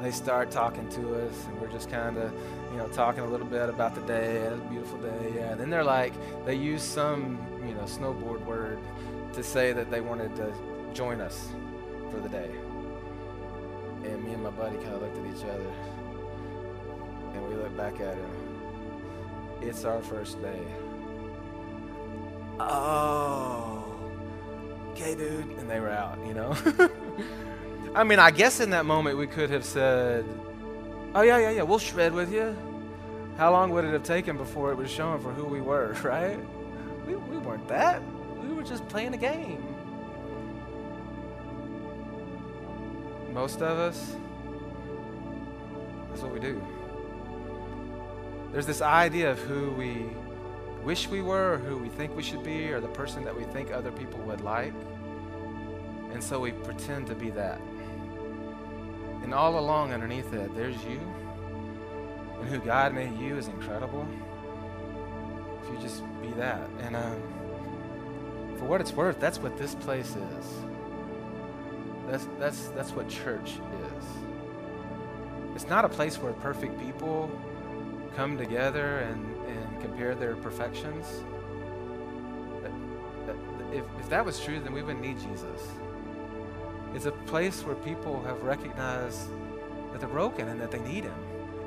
They 0.00 0.10
start 0.10 0.50
talking 0.50 0.88
to 0.90 1.26
us, 1.26 1.46
and 1.46 1.60
we're 1.60 1.70
just 1.70 1.90
kind 1.90 2.16
of, 2.16 2.32
you 2.72 2.78
know, 2.78 2.88
talking 2.88 3.22
a 3.22 3.26
little 3.26 3.46
bit 3.46 3.68
about 3.68 3.94
the 3.94 4.00
day. 4.02 4.36
It 4.36 4.52
was 4.52 4.60
a 4.60 4.64
beautiful 4.64 4.98
day, 4.98 5.32
yeah. 5.34 5.52
And 5.52 5.60
then 5.60 5.68
they're 5.68 5.84
like, 5.84 6.14
they 6.46 6.54
use 6.54 6.82
some, 6.82 7.38
you 7.66 7.74
know, 7.74 7.82
snowboard 7.82 8.42
word 8.46 8.78
to 9.34 9.42
say 9.42 9.72
that 9.72 9.90
they 9.90 10.00
wanted 10.00 10.34
to 10.36 10.52
join 10.92 11.20
us 11.20 11.48
for 12.10 12.20
the 12.20 12.28
day. 12.28 12.50
And 14.04 14.24
me 14.24 14.32
and 14.32 14.42
my 14.42 14.50
buddy 14.50 14.76
kind 14.76 14.94
of 14.94 15.02
looked 15.02 15.16
at 15.16 15.36
each 15.36 15.44
other 15.44 15.72
and 17.34 17.48
we 17.48 17.54
looked 17.54 17.76
back 17.76 18.00
at 18.00 18.16
him. 18.16 18.30
It's 19.62 19.84
our 19.84 20.00
first 20.00 20.40
day. 20.42 20.60
Oh, 22.58 23.84
okay, 24.90 25.14
dude. 25.14 25.46
And 25.58 25.70
they 25.70 25.80
were 25.80 25.90
out, 25.90 26.18
you 26.26 26.34
know? 26.34 26.56
I 27.94 28.04
mean, 28.04 28.18
I 28.18 28.30
guess 28.30 28.60
in 28.60 28.70
that 28.70 28.86
moment 28.86 29.18
we 29.18 29.26
could 29.26 29.50
have 29.50 29.64
said, 29.64 30.24
oh, 31.14 31.22
yeah, 31.22 31.38
yeah, 31.38 31.50
yeah, 31.50 31.62
we'll 31.62 31.78
shred 31.78 32.12
with 32.12 32.32
you. 32.32 32.56
How 33.36 33.52
long 33.52 33.70
would 33.70 33.84
it 33.84 33.92
have 33.92 34.02
taken 34.02 34.36
before 34.36 34.72
it 34.72 34.76
was 34.76 34.90
shown 34.90 35.20
for 35.20 35.32
who 35.32 35.44
we 35.44 35.60
were, 35.60 35.92
right? 36.02 36.38
We, 37.06 37.16
we 37.16 37.38
weren't 37.38 37.68
that 37.68 38.02
were 38.60 38.66
just 38.66 38.86
playing 38.88 39.14
a 39.14 39.16
game. 39.16 39.62
Most 43.32 43.62
of 43.62 43.78
us, 43.78 44.14
that's 46.10 46.20
what 46.20 46.32
we 46.32 46.40
do. 46.40 46.62
There's 48.52 48.66
this 48.66 48.82
idea 48.82 49.30
of 49.30 49.38
who 49.38 49.70
we 49.70 50.04
wish 50.84 51.08
we 51.08 51.22
were, 51.22 51.54
or 51.54 51.58
who 51.58 51.78
we 51.78 51.88
think 51.88 52.14
we 52.14 52.22
should 52.22 52.42
be, 52.42 52.70
or 52.70 52.80
the 52.80 52.88
person 52.88 53.24
that 53.24 53.34
we 53.34 53.44
think 53.44 53.70
other 53.70 53.92
people 53.92 54.20
would 54.20 54.42
like. 54.42 54.74
And 56.12 56.22
so 56.22 56.38
we 56.40 56.52
pretend 56.52 57.06
to 57.06 57.14
be 57.14 57.30
that. 57.30 57.60
And 59.22 59.32
all 59.32 59.58
along 59.58 59.94
underneath 59.94 60.34
it, 60.34 60.54
there's 60.54 60.76
you. 60.84 61.00
And 62.40 62.48
who 62.48 62.58
God 62.58 62.92
made 62.92 63.18
you 63.18 63.38
is 63.38 63.48
incredible. 63.48 64.06
If 65.62 65.72
you 65.72 65.78
just 65.80 66.02
be 66.20 66.30
that. 66.32 66.68
And, 66.80 66.96
um, 66.96 67.39
for 68.60 68.66
what 68.66 68.80
it's 68.82 68.92
worth, 68.92 69.18
that's 69.18 69.38
what 69.38 69.56
this 69.56 69.74
place 69.74 70.10
is. 70.10 70.46
That's, 72.06 72.28
that's, 72.38 72.68
that's 72.68 72.90
what 72.90 73.08
church 73.08 73.52
is. 73.52 74.04
It's 75.54 75.66
not 75.66 75.86
a 75.86 75.88
place 75.88 76.18
where 76.18 76.34
perfect 76.34 76.78
people 76.78 77.30
come 78.14 78.36
together 78.36 78.98
and, 78.98 79.24
and 79.46 79.80
compare 79.80 80.14
their 80.14 80.36
perfections. 80.36 81.06
If, 83.72 83.84
if 83.98 84.10
that 84.10 84.24
was 84.24 84.38
true, 84.38 84.60
then 84.60 84.74
we 84.74 84.82
wouldn't 84.82 85.02
need 85.02 85.18
Jesus. 85.18 85.68
It's 86.94 87.06
a 87.06 87.12
place 87.12 87.64
where 87.64 87.76
people 87.76 88.22
have 88.24 88.42
recognized 88.42 89.30
that 89.92 90.00
they're 90.00 90.08
broken 90.08 90.48
and 90.48 90.60
that 90.60 90.70
they 90.70 90.80
need 90.80 91.04
Him. 91.04 91.14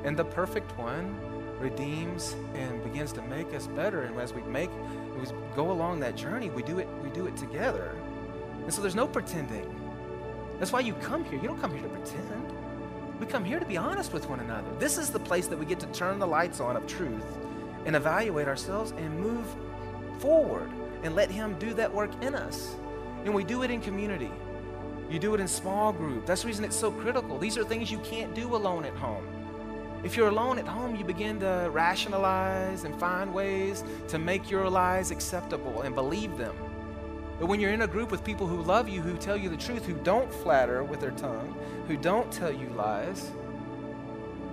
And 0.04 0.16
the 0.16 0.24
perfect 0.24 0.70
one 0.78 1.18
redeems 1.58 2.36
and 2.54 2.82
begins 2.82 3.12
to 3.12 3.22
make 3.22 3.52
us 3.54 3.66
better. 3.66 4.02
And 4.02 4.18
as 4.18 4.32
we 4.32 4.42
make, 4.42 4.70
as 5.22 5.32
we 5.32 5.38
go 5.54 5.70
along 5.70 6.00
that 6.00 6.16
journey, 6.16 6.50
we 6.50 6.62
do 6.62 6.78
it, 6.78 6.88
we 7.02 7.10
do 7.10 7.26
it 7.26 7.36
together. 7.36 7.96
And 8.62 8.72
so 8.72 8.80
there's 8.80 8.94
no 8.94 9.06
pretending. 9.06 9.80
That's 10.58 10.72
why 10.72 10.80
you 10.80 10.94
come 10.94 11.24
here. 11.24 11.40
You 11.40 11.48
don't 11.48 11.60
come 11.60 11.72
here 11.72 11.82
to 11.82 11.88
pretend. 11.88 12.52
We 13.20 13.26
come 13.26 13.44
here 13.44 13.60
to 13.60 13.66
be 13.66 13.76
honest 13.76 14.12
with 14.12 14.28
one 14.28 14.40
another. 14.40 14.68
This 14.78 14.98
is 14.98 15.10
the 15.10 15.20
place 15.20 15.46
that 15.46 15.58
we 15.58 15.66
get 15.66 15.80
to 15.80 15.86
turn 15.86 16.18
the 16.18 16.26
lights 16.26 16.60
on 16.60 16.76
of 16.76 16.86
truth 16.86 17.24
and 17.86 17.94
evaluate 17.94 18.48
ourselves 18.48 18.92
and 18.92 19.18
move 19.18 19.46
forward 20.18 20.70
and 21.02 21.14
let 21.14 21.30
Him 21.30 21.56
do 21.58 21.74
that 21.74 21.92
work 21.92 22.10
in 22.22 22.34
us. 22.34 22.74
And 23.24 23.34
we 23.34 23.44
do 23.44 23.62
it 23.62 23.70
in 23.70 23.80
community. 23.80 24.30
You 25.10 25.18
do 25.18 25.34
it 25.34 25.40
in 25.40 25.48
small 25.48 25.92
group. 25.92 26.26
That's 26.26 26.42
the 26.42 26.48
reason 26.48 26.64
it's 26.64 26.76
so 26.76 26.90
critical. 26.90 27.38
These 27.38 27.58
are 27.58 27.64
things 27.64 27.90
you 27.90 27.98
can't 27.98 28.34
do 28.34 28.56
alone 28.56 28.84
at 28.84 28.94
home. 28.94 29.26
If 30.04 30.18
you're 30.18 30.28
alone 30.28 30.58
at 30.58 30.68
home, 30.68 30.94
you 30.94 31.04
begin 31.04 31.40
to 31.40 31.70
rationalize 31.72 32.84
and 32.84 32.94
find 33.00 33.32
ways 33.32 33.82
to 34.08 34.18
make 34.18 34.50
your 34.50 34.68
lies 34.68 35.10
acceptable 35.10 35.80
and 35.80 35.94
believe 35.94 36.36
them. 36.36 36.54
But 37.40 37.46
when 37.46 37.58
you're 37.58 37.72
in 37.72 37.82
a 37.82 37.86
group 37.86 38.10
with 38.10 38.22
people 38.22 38.46
who 38.46 38.62
love 38.62 38.86
you, 38.86 39.00
who 39.00 39.16
tell 39.16 39.36
you 39.36 39.48
the 39.48 39.56
truth, 39.56 39.86
who 39.86 39.94
don't 39.94 40.30
flatter 40.30 40.84
with 40.84 41.00
their 41.00 41.12
tongue, 41.12 41.56
who 41.88 41.96
don't 41.96 42.30
tell 42.30 42.52
you 42.52 42.68
lies, 42.68 43.32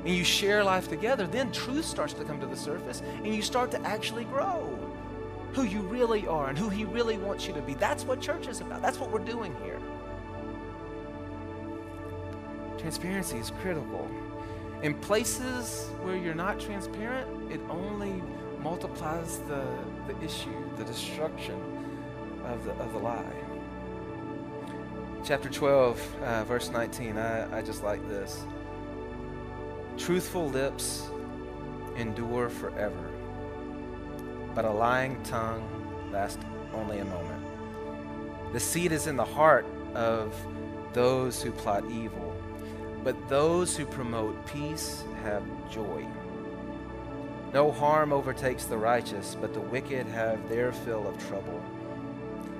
and 0.05 0.15
you 0.15 0.23
share 0.23 0.63
life 0.63 0.87
together, 0.87 1.27
then 1.27 1.51
truth 1.51 1.85
starts 1.85 2.13
to 2.13 2.23
come 2.23 2.39
to 2.39 2.47
the 2.47 2.55
surface 2.55 3.03
and 3.17 3.35
you 3.35 3.41
start 3.41 3.71
to 3.71 3.81
actually 3.81 4.23
grow 4.25 4.79
who 5.53 5.63
you 5.63 5.81
really 5.81 6.25
are 6.27 6.47
and 6.47 6.57
who 6.57 6.69
He 6.69 6.85
really 6.85 7.17
wants 7.17 7.45
you 7.45 7.53
to 7.53 7.61
be. 7.61 7.73
That's 7.73 8.05
what 8.05 8.21
church 8.21 8.47
is 8.47 8.61
about. 8.61 8.81
That's 8.81 8.99
what 8.99 9.11
we're 9.11 9.19
doing 9.19 9.53
here. 9.63 9.79
Transparency 12.79 13.37
is 13.37 13.51
critical. 13.61 14.09
In 14.83 14.95
places 14.95 15.89
where 16.01 16.15
you're 16.15 16.33
not 16.33 16.59
transparent, 16.59 17.51
it 17.51 17.61
only 17.69 18.23
multiplies 18.63 19.37
the, 19.47 19.63
the 20.07 20.19
issue, 20.25 20.49
the 20.75 20.83
destruction 20.83 21.59
of 22.45 22.63
the, 22.65 22.71
of 22.73 22.93
the 22.93 22.99
lie. 22.99 23.33
Chapter 25.23 25.49
12, 25.49 26.15
uh, 26.23 26.43
verse 26.45 26.69
19, 26.69 27.17
I, 27.19 27.59
I 27.59 27.61
just 27.61 27.83
like 27.83 28.07
this. 28.09 28.43
Truthful 29.97 30.49
lips 30.49 31.07
endure 31.95 32.49
forever, 32.49 33.11
but 34.55 34.65
a 34.65 34.71
lying 34.71 35.21
tongue 35.21 35.63
lasts 36.11 36.43
only 36.73 36.97
a 36.99 37.05
moment. 37.05 37.43
The 38.51 38.59
seed 38.59 38.91
is 38.91 39.05
in 39.05 39.15
the 39.15 39.25
heart 39.25 39.67
of 39.93 40.33
those 40.93 41.43
who 41.43 41.51
plot 41.51 41.83
evil, 41.91 42.30
but 43.03 43.29
those 43.29 43.75
who 43.75 43.85
promote 43.85 44.45
peace 44.45 45.03
have 45.23 45.43
joy. 45.69 46.05
No 47.53 47.71
harm 47.71 48.13
overtakes 48.13 48.65
the 48.65 48.77
righteous, 48.77 49.35
but 49.39 49.53
the 49.53 49.59
wicked 49.59 50.07
have 50.07 50.47
their 50.47 50.71
fill 50.71 51.07
of 51.07 51.17
trouble. 51.27 51.61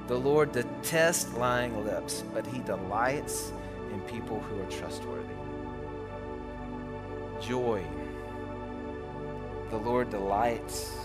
The 0.07 0.17
Lord 0.17 0.51
detests 0.51 1.33
lying 1.35 1.85
lips, 1.85 2.23
but 2.33 2.45
he 2.45 2.59
delights 2.59 3.53
in 3.93 4.01
people 4.01 4.41
who 4.41 4.61
are 4.61 4.65
trustworthy. 4.65 5.27
Joy. 7.39 7.83
The 9.69 9.77
Lord 9.77 10.09
delights. 10.09 10.97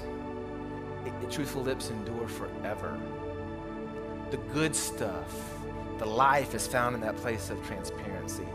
It, 1.04 1.30
truthful 1.30 1.62
lips 1.62 1.90
endure 1.90 2.26
forever. 2.26 2.98
The 4.32 4.38
good 4.52 4.74
stuff, 4.74 5.32
the 5.98 6.06
life 6.06 6.54
is 6.54 6.66
found 6.66 6.96
in 6.96 7.00
that 7.02 7.16
place 7.18 7.50
of 7.50 7.64
transparency, 7.64 8.46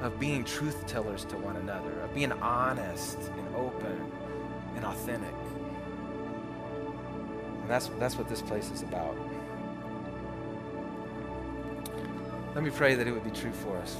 of 0.00 0.18
being 0.18 0.44
truth 0.44 0.86
tellers 0.86 1.24
to 1.26 1.36
one 1.36 1.56
another, 1.56 2.00
of 2.00 2.14
being 2.14 2.32
honest 2.32 3.18
and 3.18 3.54
open 3.54 4.10
and 4.76 4.84
authentic. 4.84 5.34
And 7.60 7.68
that's, 7.68 7.88
that's 7.98 8.16
what 8.16 8.28
this 8.28 8.40
place 8.40 8.70
is 8.70 8.82
about. 8.82 9.16
Let 12.54 12.64
me 12.64 12.70
pray 12.70 12.94
that 12.94 13.06
it 13.06 13.12
would 13.12 13.24
be 13.24 13.30
true 13.30 13.52
for 13.52 13.76
us. 13.78 13.98